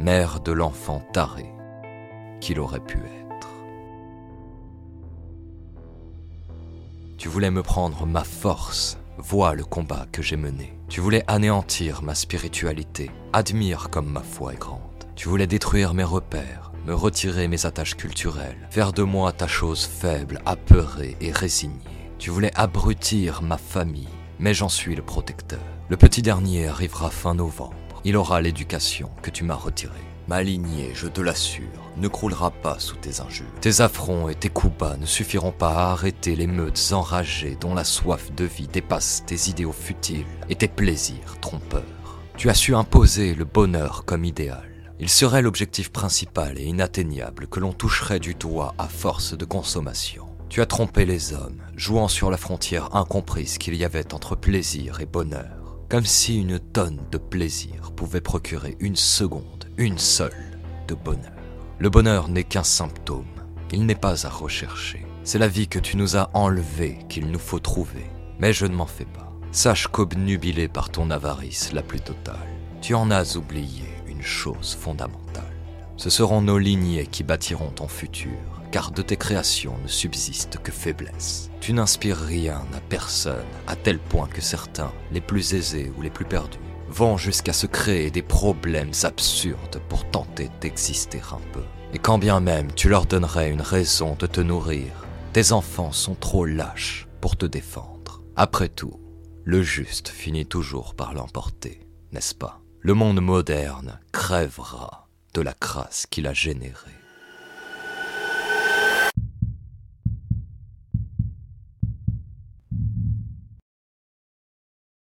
mère 0.00 0.40
de 0.40 0.52
l'enfant 0.52 1.02
taré 1.12 1.45
qu'il 2.40 2.61
aurait 2.61 2.81
pu 2.81 2.97
être. 2.97 3.49
Tu 7.19 7.29
voulais 7.29 7.50
me 7.50 7.62
prendre 7.62 8.07
ma 8.07 8.25
force, 8.25 8.97
vois 9.19 9.55
le 9.55 9.64
combat 9.64 10.07
que 10.11 10.23
j'ai 10.23 10.38
mené. 10.38 10.80
Tu 10.91 11.01
voulais 11.01 11.23
anéantir 11.29 12.03
ma 12.03 12.17
spiritualité, 12.17 13.13
admire 13.33 13.91
comme 13.91 14.11
ma 14.11 14.23
foi 14.23 14.55
est 14.55 14.59
grande. 14.59 14.81
Tu 15.15 15.29
voulais 15.29 15.47
détruire 15.47 15.95
mes 15.95 16.03
repères, 16.03 16.73
me 16.85 16.93
retirer 16.93 17.47
mes 17.47 17.65
attaches 17.65 17.97
culturelles, 17.97 18.67
faire 18.71 18.93
de 18.93 19.05
moi 19.05 19.31
ta 19.31 19.47
chose 19.47 19.87
faible, 19.87 20.43
apeurée 20.47 21.17
et 21.21 21.31
résignée. 21.31 21.79
Tu 22.19 22.31
voulais 22.31 22.51
abrutir 22.57 23.41
ma 23.41 23.57
famille, 23.57 24.09
mais 24.41 24.53
j'en 24.53 24.69
suis 24.69 24.97
le 24.97 25.03
protecteur. 25.03 25.61
Le 25.89 25.97
petit 25.97 26.23
dernier 26.23 26.67
arrivera 26.67 27.09
fin 27.09 27.37
novembre. 27.37 27.77
Il 28.03 28.17
aura 28.17 28.41
l'éducation 28.41 29.11
que 29.23 29.31
tu 29.31 29.45
m'as 29.45 29.55
retirée. 29.55 30.10
Ma 30.31 30.45
lignée, 30.45 30.93
je 30.95 31.09
te 31.09 31.21
l'assure, 31.21 31.91
ne 31.97 32.07
croulera 32.07 32.53
pas 32.53 32.79
sous 32.79 32.95
tes 32.95 33.21
injures. 33.21 33.51
Tes 33.61 33.81
affronts 33.81 34.29
et 34.29 34.37
tes 34.37 34.49
coups 34.49 34.78
bas 34.78 34.97
ne 34.97 35.04
suffiront 35.04 35.50
pas 35.50 35.73
à 35.73 35.91
arrêter 35.91 36.37
les 36.37 36.47
meutes 36.47 36.93
enragées 36.93 37.59
dont 37.61 37.75
la 37.75 37.83
soif 37.83 38.33
de 38.37 38.45
vie 38.45 38.69
dépasse 38.69 39.25
tes 39.26 39.50
idéaux 39.50 39.73
futiles 39.73 40.28
et 40.49 40.54
tes 40.54 40.69
plaisirs 40.69 41.41
trompeurs. 41.41 41.83
Tu 42.37 42.49
as 42.49 42.54
su 42.54 42.76
imposer 42.76 43.35
le 43.35 43.45
bonheur 43.45 44.04
comme 44.04 44.25
idéal. 44.25 44.71
Il 45.00 45.09
serait 45.09 45.43
l'objectif 45.43 45.91
principal 45.91 46.61
et 46.61 46.65
inatteignable 46.65 47.49
que 47.49 47.59
l'on 47.59 47.73
toucherait 47.73 48.21
du 48.21 48.37
doigt 48.37 48.76
à 48.78 48.87
force 48.87 49.37
de 49.37 49.45
consommation. 49.45 50.26
Tu 50.49 50.61
as 50.61 50.67
trompé 50.67 51.07
les 51.07 51.33
hommes, 51.33 51.61
jouant 51.75 52.07
sur 52.07 52.31
la 52.31 52.37
frontière 52.37 52.95
incomprise 52.95 53.59
qu'il 53.59 53.75
y 53.75 53.85
avait 53.85 54.15
entre 54.15 54.37
plaisir 54.37 55.00
et 55.00 55.07
bonheur, 55.07 55.81
comme 55.89 56.07
si 56.07 56.39
une 56.39 56.61
tonne 56.61 57.00
de 57.11 57.19
plaisir 57.19 57.91
pouvait 57.97 58.21
procurer 58.21 58.76
une 58.78 58.95
seconde, 58.95 59.60
une 59.80 59.97
seule, 59.97 60.58
de 60.88 60.95
bonheur. 60.95 61.32
Le 61.78 61.88
bonheur 61.88 62.28
n'est 62.28 62.45
qu'un 62.45 62.62
symptôme, 62.62 63.25
il 63.73 63.86
n'est 63.86 63.95
pas 63.95 64.26
à 64.26 64.28
rechercher. 64.28 65.06
C'est 65.25 65.38
la 65.38 65.49
vie 65.49 65.69
que 65.69 65.78
tu 65.78 65.97
nous 65.97 66.19
as 66.19 66.28
enlevée 66.34 66.99
qu'il 67.08 67.30
nous 67.30 67.38
faut 67.38 67.60
trouver. 67.60 68.04
Mais 68.38 68.52
je 68.52 68.66
ne 68.66 68.75
m'en 68.75 68.84
fais 68.84 69.06
pas. 69.06 69.32
Sache 69.52 69.86
qu'obnubilé 69.86 70.69
par 70.69 70.90
ton 70.90 71.10
avarice 71.10 71.73
la 71.73 71.80
plus 71.80 72.00
totale, 72.00 72.36
tu 72.82 72.95
en 72.95 73.10
as 73.10 73.38
oublié 73.38 73.84
une 74.06 74.21
chose 74.21 74.76
fondamentale. 74.78 75.45
Ce 75.97 76.10
seront 76.10 76.43
nos 76.43 76.58
lignées 76.58 77.06
qui 77.06 77.25
bâtiront 77.25 77.71
ton 77.71 77.88
futur, 77.88 78.36
car 78.73 78.90
de 78.90 79.00
tes 79.00 79.16
créations 79.16 79.78
ne 79.82 79.88
subsiste 79.88 80.58
que 80.62 80.73
faiblesse. 80.73 81.50
Tu 81.62 81.73
n'inspires 81.73 82.21
rien 82.21 82.66
à 82.76 82.80
personne, 82.80 83.47
à 83.66 83.76
tel 83.76 83.99
point 83.99 84.28
que 84.28 84.43
certains, 84.43 84.93
les 85.10 85.23
plus 85.23 85.54
aisés 85.54 85.90
ou 85.97 86.02
les 86.02 86.10
plus 86.10 86.26
perdus, 86.26 86.58
vont 86.91 87.17
jusqu'à 87.17 87.53
se 87.53 87.67
créer 87.67 88.11
des 88.11 88.23
problèmes 88.23 88.93
absurdes 89.05 89.81
pour 89.89 90.09
tenter 90.11 90.50
d'exister 90.61 91.21
un 91.33 91.41
peu. 91.53 91.63
Et 91.93 91.99
quand 91.99 92.19
bien 92.19 92.41
même 92.41 92.73
tu 92.73 92.89
leur 92.89 93.07
donnerais 93.07 93.50
une 93.50 93.63
raison 93.63 94.17
de 94.19 94.26
te 94.26 94.41
nourrir, 94.41 94.93
tes 95.33 95.53
enfants 95.53 95.93
sont 95.93 96.15
trop 96.15 96.45
lâches 96.45 97.09
pour 97.21 97.37
te 97.37 97.47
défendre. 97.47 98.23
Après 98.37 98.69
tout, 98.69 99.00
le 99.45 99.63
juste 99.63 100.09
finit 100.09 100.47
toujours 100.47 100.95
par 100.95 101.15
l'emporter, 101.15 101.87
n'est-ce 102.13 102.35
pas? 102.35 102.61
Le 102.81 102.95
monde 102.95 103.21
moderne 103.21 104.00
crèvera 104.13 105.09
de 105.35 105.41
la 105.41 105.53
crasse 105.53 106.07
qu'il 106.07 106.26
a 106.26 106.33
générée. 106.33 106.75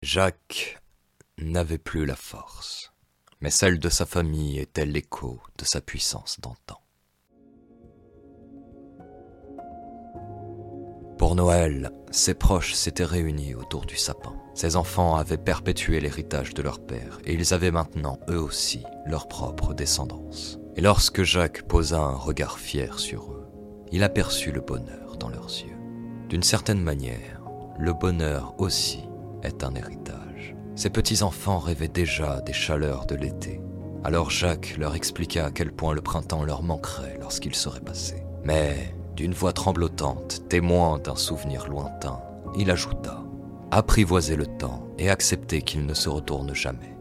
Jacques 0.02 0.78
n'avait 1.38 1.78
plus 1.78 2.06
la 2.06 2.16
force, 2.16 2.92
mais 3.40 3.50
celle 3.50 3.78
de 3.78 3.88
sa 3.88 4.06
famille 4.06 4.58
était 4.58 4.86
l'écho 4.86 5.40
de 5.58 5.64
sa 5.64 5.80
puissance 5.80 6.40
d'antan. 6.40 6.80
Pour 11.18 11.34
Noël, 11.34 11.90
ses 12.10 12.34
proches 12.34 12.74
s'étaient 12.74 13.04
réunis 13.04 13.54
autour 13.54 13.86
du 13.86 13.96
sapin. 13.96 14.34
Ses 14.54 14.76
enfants 14.76 15.16
avaient 15.16 15.38
perpétué 15.38 15.98
l'héritage 15.98 16.52
de 16.52 16.62
leur 16.62 16.78
père 16.78 17.18
et 17.24 17.32
ils 17.34 17.54
avaient 17.54 17.70
maintenant 17.70 18.18
eux 18.28 18.40
aussi 18.40 18.82
leur 19.06 19.26
propre 19.26 19.72
descendance. 19.72 20.58
Et 20.76 20.82
lorsque 20.82 21.22
Jacques 21.22 21.62
posa 21.62 22.00
un 22.00 22.14
regard 22.14 22.58
fier 22.58 22.98
sur 22.98 23.32
eux, 23.32 23.46
il 23.92 24.02
aperçut 24.02 24.52
le 24.52 24.60
bonheur 24.60 25.16
dans 25.16 25.30
leurs 25.30 25.48
yeux. 25.48 25.76
D'une 26.28 26.42
certaine 26.42 26.82
manière, 26.82 27.40
le 27.78 27.94
bonheur 27.94 28.54
aussi 28.58 29.00
est 29.42 29.64
un 29.64 29.74
héritage. 29.74 30.25
Ses 30.76 30.90
petits-enfants 30.90 31.58
rêvaient 31.58 31.88
déjà 31.88 32.42
des 32.42 32.52
chaleurs 32.52 33.06
de 33.06 33.14
l'été. 33.14 33.62
Alors 34.04 34.30
Jacques 34.30 34.76
leur 34.76 34.94
expliqua 34.94 35.46
à 35.46 35.50
quel 35.50 35.72
point 35.72 35.94
le 35.94 36.02
printemps 36.02 36.44
leur 36.44 36.62
manquerait 36.62 37.16
lorsqu'il 37.18 37.54
serait 37.54 37.80
passé. 37.80 38.22
Mais, 38.44 38.94
d'une 39.16 39.32
voix 39.32 39.54
tremblotante, 39.54 40.46
témoin 40.50 40.98
d'un 40.98 41.16
souvenir 41.16 41.66
lointain, 41.66 42.20
il 42.58 42.70
ajouta 42.70 43.24
Apprivoisez 43.70 44.36
le 44.36 44.46
temps 44.46 44.86
et 44.98 45.08
acceptez 45.08 45.62
qu'il 45.62 45.86
ne 45.86 45.94
se 45.94 46.10
retourne 46.10 46.54
jamais. 46.54 46.94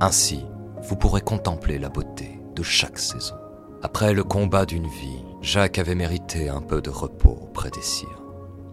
Ainsi, 0.00 0.44
vous 0.82 0.96
pourrez 0.96 1.22
contempler 1.22 1.78
la 1.78 1.88
beauté 1.88 2.38
de 2.54 2.62
chaque 2.62 2.98
saison. 2.98 3.34
Après 3.82 4.12
le 4.12 4.24
combat 4.24 4.66
d'une 4.66 4.86
vie, 4.86 5.24
Jacques 5.40 5.78
avait 5.78 5.94
mérité 5.94 6.50
un 6.50 6.60
peu 6.60 6.82
de 6.82 6.90
repos 6.90 7.48
près 7.54 7.70
des 7.70 7.82
siens. 7.82 8.08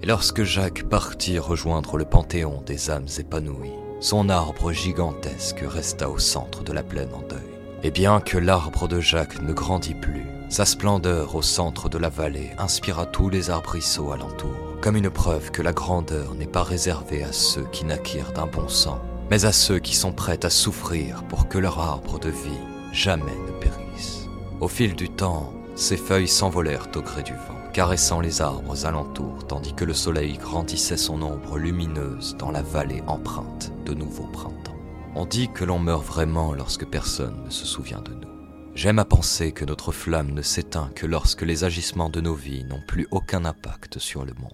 Et 0.01 0.05
lorsque 0.05 0.43
Jacques 0.43 0.83
partit 0.83 1.39
rejoindre 1.39 1.97
le 1.97 2.05
panthéon 2.05 2.61
des 2.61 2.91
âmes 2.91 3.07
épanouies, 3.17 3.88
son 3.99 4.29
arbre 4.29 4.71
gigantesque 4.71 5.63
resta 5.67 6.09
au 6.09 6.17
centre 6.19 6.63
de 6.63 6.71
la 6.71 6.83
plaine 6.83 7.13
en 7.13 7.21
deuil. 7.27 7.39
Et 7.83 7.91
bien 7.91 8.21
que 8.21 8.37
l'arbre 8.37 8.87
de 8.87 8.99
Jacques 8.99 9.41
ne 9.41 9.53
grandit 9.53 9.93
plus, 9.93 10.25
sa 10.49 10.65
splendeur 10.65 11.35
au 11.35 11.41
centre 11.41 11.89
de 11.89 11.97
la 11.97 12.09
vallée 12.09 12.51
inspira 12.57 13.05
tous 13.05 13.29
les 13.29 13.49
arbrisseaux 13.49 14.11
alentour, 14.11 14.55
comme 14.81 14.95
une 14.95 15.09
preuve 15.09 15.51
que 15.51 15.61
la 15.61 15.73
grandeur 15.73 16.33
n'est 16.35 16.47
pas 16.47 16.63
réservée 16.63 17.23
à 17.23 17.31
ceux 17.31 17.65
qui 17.71 17.85
naquirent 17.85 18.31
d'un 18.33 18.47
bon 18.47 18.67
sang, 18.67 18.99
mais 19.29 19.45
à 19.45 19.51
ceux 19.51 19.79
qui 19.79 19.95
sont 19.95 20.13
prêts 20.13 20.45
à 20.45 20.49
souffrir 20.49 21.23
pour 21.23 21.47
que 21.47 21.57
leur 21.57 21.79
arbre 21.79 22.19
de 22.19 22.29
vie 22.29 22.59
jamais 22.91 23.37
ne 23.47 23.51
périsse. 23.59 24.27
Au 24.59 24.67
fil 24.67 24.95
du 24.95 25.09
temps, 25.09 25.53
ses 25.75 25.97
feuilles 25.97 26.27
s'envolèrent 26.27 26.87
au 26.95 27.01
gré 27.01 27.23
du 27.23 27.33
vent 27.33 27.58
caressant 27.79 28.19
les 28.19 28.41
arbres 28.41 28.85
alentours 28.85 29.47
tandis 29.47 29.73
que 29.73 29.85
le 29.85 29.93
soleil 29.93 30.37
grandissait 30.37 30.97
son 30.97 31.21
ombre 31.21 31.57
lumineuse 31.57 32.35
dans 32.37 32.51
la 32.51 32.61
vallée 32.61 33.01
empreinte 33.07 33.71
de 33.85 33.93
nouveaux 33.93 34.27
printemps. 34.27 34.75
On 35.15 35.25
dit 35.25 35.47
que 35.47 35.63
l'on 35.63 35.79
meurt 35.79 36.03
vraiment 36.03 36.53
lorsque 36.53 36.85
personne 36.85 37.41
ne 37.45 37.49
se 37.49 37.65
souvient 37.65 38.01
de 38.01 38.13
nous. 38.15 38.27
J'aime 38.75 38.99
à 38.99 39.05
penser 39.05 39.53
que 39.53 39.63
notre 39.63 39.93
flamme 39.93 40.31
ne 40.31 40.41
s'éteint 40.41 40.91
que 40.93 41.05
lorsque 41.05 41.43
les 41.43 41.63
agissements 41.63 42.09
de 42.09 42.19
nos 42.19 42.33
vies 42.33 42.65
n'ont 42.65 42.83
plus 42.85 43.07
aucun 43.11 43.45
impact 43.45 43.97
sur 43.97 44.25
le 44.25 44.33
monde. 44.33 44.51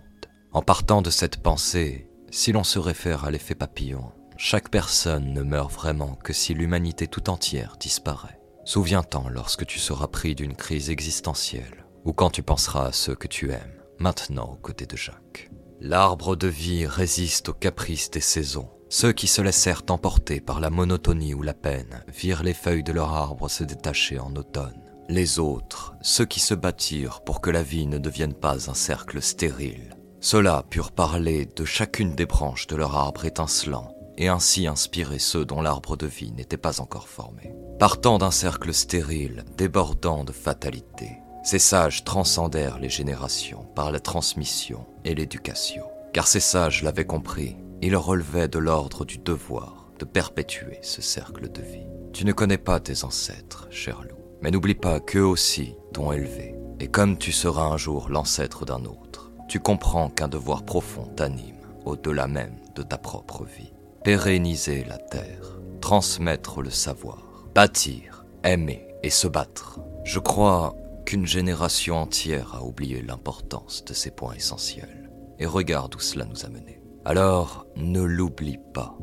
En 0.51 0.61
partant 0.61 1.01
de 1.01 1.09
cette 1.09 1.41
pensée, 1.41 2.07
si 2.29 2.51
l'on 2.51 2.63
se 2.63 2.77
réfère 2.77 3.25
à 3.25 3.31
l'effet 3.31 3.55
papillon, 3.55 4.11
chaque 4.37 4.69
personne 4.69 5.33
ne 5.33 5.41
meurt 5.41 5.73
vraiment 5.73 6.13
que 6.23 6.31
si 6.31 6.53
l'humanité 6.53 7.07
tout 7.07 7.31
entière 7.31 7.77
disparaît. 7.79 8.39
Souviens-t'en 8.65 9.29
lorsque 9.29 9.65
tu 9.65 9.79
seras 9.79 10.09
pris 10.09 10.35
d'une 10.35 10.55
crise 10.55 10.91
existentielle, 10.91 11.84
ou 12.05 12.13
quand 12.13 12.29
tu 12.29 12.43
penseras 12.43 12.87
à 12.87 12.91
ceux 12.91 13.15
que 13.15 13.27
tu 13.27 13.51
aimes, 13.51 13.83
maintenant 13.99 14.51
aux 14.53 14.61
côtés 14.61 14.85
de 14.85 14.95
Jacques. 14.95 15.49
L'arbre 15.81 16.35
de 16.35 16.47
vie 16.47 16.85
résiste 16.85 17.49
aux 17.49 17.53
caprices 17.53 18.09
des 18.09 18.21
saisons. 18.21 18.69
Ceux 18.89 19.11
qui 19.11 19.27
se 19.27 19.41
laissèrent 19.41 19.83
emporter 19.89 20.39
par 20.39 20.59
la 20.59 20.69
monotonie 20.69 21.33
ou 21.33 21.41
la 21.41 21.53
peine 21.53 22.03
virent 22.07 22.43
les 22.43 22.53
feuilles 22.53 22.83
de 22.83 22.93
leur 22.93 23.13
arbre 23.13 23.49
se 23.49 23.63
détacher 23.63 24.19
en 24.19 24.33
automne. 24.35 24.81
Les 25.09 25.37
autres, 25.39 25.93
ceux 26.01 26.25
qui 26.25 26.39
se 26.39 26.53
battirent 26.53 27.21
pour 27.21 27.41
que 27.41 27.49
la 27.49 27.61
vie 27.61 27.87
ne 27.87 27.97
devienne 27.97 28.33
pas 28.33 28.69
un 28.69 28.73
cercle 28.73 29.21
stérile, 29.21 29.95
ceux-là 30.21 30.63
purent 30.69 30.91
parler 30.91 31.45
de 31.45 31.65
chacune 31.65 32.15
des 32.15 32.25
branches 32.25 32.67
de 32.67 32.75
leur 32.75 32.95
arbre 32.95 33.25
étincelant 33.25 33.93
et 34.17 34.27
ainsi 34.27 34.65
inspirer 34.65 35.19
ceux 35.19 35.45
dont 35.45 35.61
l'arbre 35.61 35.97
de 35.97 36.07
vie 36.07 36.31
n'était 36.31 36.57
pas 36.57 36.79
encore 36.79 37.07
formé. 37.07 37.53
Partant 37.79 38.17
d'un 38.17 38.31
cercle 38.31 38.73
stérile, 38.73 39.43
débordant 39.57 40.23
de 40.23 40.31
fatalité, 40.31 41.19
ces 41.45 41.59
sages 41.59 42.03
transcendèrent 42.03 42.79
les 42.79 42.89
générations 42.89 43.67
par 43.75 43.91
la 43.91 43.99
transmission 43.99 44.87
et 45.05 45.13
l'éducation. 45.13 45.83
Car 46.11 46.27
ces 46.27 46.39
sages 46.39 46.81
l'avaient 46.81 47.05
compris, 47.05 47.55
ils 47.83 47.95
relevaient 47.95 48.47
de 48.47 48.57
l'ordre 48.57 49.05
du 49.05 49.19
devoir 49.19 49.91
de 49.99 50.05
perpétuer 50.05 50.79
ce 50.81 51.03
cercle 51.03 51.51
de 51.51 51.61
vie. 51.61 51.85
Tu 52.13 52.25
ne 52.25 52.33
connais 52.33 52.57
pas 52.57 52.79
tes 52.79 53.03
ancêtres, 53.03 53.67
cher 53.69 54.01
loup, 54.01 54.17
mais 54.41 54.49
n'oublie 54.49 54.73
pas 54.73 54.99
qu'eux 54.99 55.23
aussi 55.23 55.75
t'ont 55.93 56.11
élevé. 56.11 56.55
Et 56.79 56.87
comme 56.87 57.15
tu 57.15 57.31
seras 57.31 57.65
un 57.65 57.77
jour 57.77 58.09
l'ancêtre 58.09 58.65
d'un 58.65 58.83
autre, 58.83 59.31
tu 59.47 59.59
comprends 59.59 60.09
qu'un 60.09 60.27
devoir 60.27 60.63
profond 60.63 61.05
t'anime 61.15 61.55
au-delà 61.85 62.27
même 62.27 62.55
de 62.75 62.81
ta 62.81 62.97
propre 62.97 63.45
vie. 63.45 63.71
Pérenniser 64.03 64.83
la 64.85 64.97
terre, 64.97 65.59
transmettre 65.79 66.63
le 66.63 66.71
savoir, 66.71 67.45
bâtir, 67.53 68.25
aimer 68.43 68.87
et 69.03 69.11
se 69.11 69.27
battre. 69.27 69.79
Je 70.03 70.17
crois 70.17 70.75
qu'une 71.05 71.27
génération 71.27 71.97
entière 71.97 72.55
a 72.55 72.63
oublié 72.63 73.01
l'importance 73.01 73.85
de 73.85 73.93
ces 73.93 74.11
points 74.11 74.33
essentiels. 74.33 75.11
Et 75.39 75.45
regarde 75.45 75.95
où 75.95 75.99
cela 75.99 76.25
nous 76.25 76.45
a 76.45 76.49
menés. 76.49 76.81
Alors, 77.05 77.67
ne 77.75 78.01
l'oublie 78.01 78.59
pas. 78.73 78.97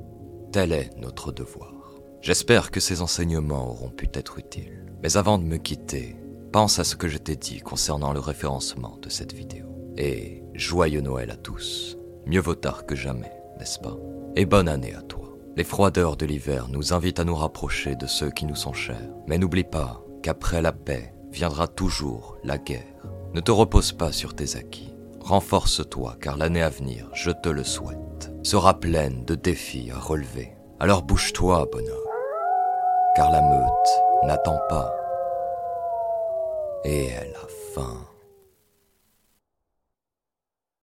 Tel 0.53 0.73
est 0.73 0.91
notre 0.99 1.33
devoir. 1.33 1.73
J'espère 2.21 2.71
que 2.71 2.81
ces 2.81 3.01
enseignements 3.01 3.71
auront 3.71 3.91
pu 3.91 4.09
être 4.15 4.39
utiles. 4.39 4.87
Mais 5.03 5.17
avant 5.17 5.39
de 5.39 5.45
me 5.45 5.57
quitter, 5.57 6.17
pense 6.53 6.79
à 6.79 6.85
ce 6.85 6.97
que 6.97 7.09
je 7.09 7.19
t'ai 7.19 7.37
dit 7.37 7.61
concernant 7.61 8.13
le 8.13 8.21
référencement 8.21 8.99
de 9.01 9.09
cette 9.09 9.33
vidéo. 9.33 9.67
Et 9.97 10.43
joyeux 10.55 11.01
Noël 11.01 11.31
à 11.31 11.37
tous. 11.37 11.97
Mieux 12.27 12.41
vaut 12.41 12.55
tard 12.55 12.87
que 12.87 12.95
jamais, 12.95 13.33
n'est-ce 13.59 13.79
pas? 13.79 13.97
Et 14.37 14.47
bonne 14.47 14.69
année 14.69 14.95
à 14.95 15.03
toi. 15.03 15.37
Les 15.57 15.65
froideurs 15.65 16.17
de 16.17 16.25
l'hiver 16.25 16.69
nous 16.69 16.93
invitent 16.93 17.21
à 17.21 17.25
nous 17.25 17.35
rapprocher 17.35 17.95
de 17.95 18.07
ceux 18.07 18.31
qui 18.31 18.47
nous 18.47 18.55
sont 18.55 18.73
chers. 18.73 19.11
Mais 19.27 19.39
n'oublie 19.39 19.65
pas 19.65 20.03
qu'après 20.23 20.63
la 20.63 20.73
paix, 20.73 21.13
viendra 21.33 21.67
toujours 21.67 22.37
la 22.45 22.59
guerre. 22.59 23.09
Ne 23.33 23.41
te 23.41 23.51
repose 23.51 23.93
pas 23.93 24.13
sur 24.13 24.35
tes 24.35 24.57
acquis. 24.57 24.95
Renforce-toi 25.21 26.17
car 26.21 26.37
l'année 26.37 26.63
à 26.63 26.69
venir, 26.69 27.09
je 27.15 27.31
te 27.31 27.49
le 27.49 27.65
souhaite, 27.65 28.31
sera 28.43 28.79
pleine 28.79 29.25
de 29.25 29.35
défis 29.35 29.91
à 29.91 29.99
relever. 29.99 30.53
Alors 30.79 31.03
bouge-toi, 31.03 31.67
bonhomme, 31.73 32.09
car 33.17 33.31
la 33.31 33.41
meute 33.41 34.27
n'attend 34.27 34.59
pas. 34.69 34.93
Et 36.85 37.07
elle 37.07 37.35
a 37.37 37.47
faim. 37.75 38.12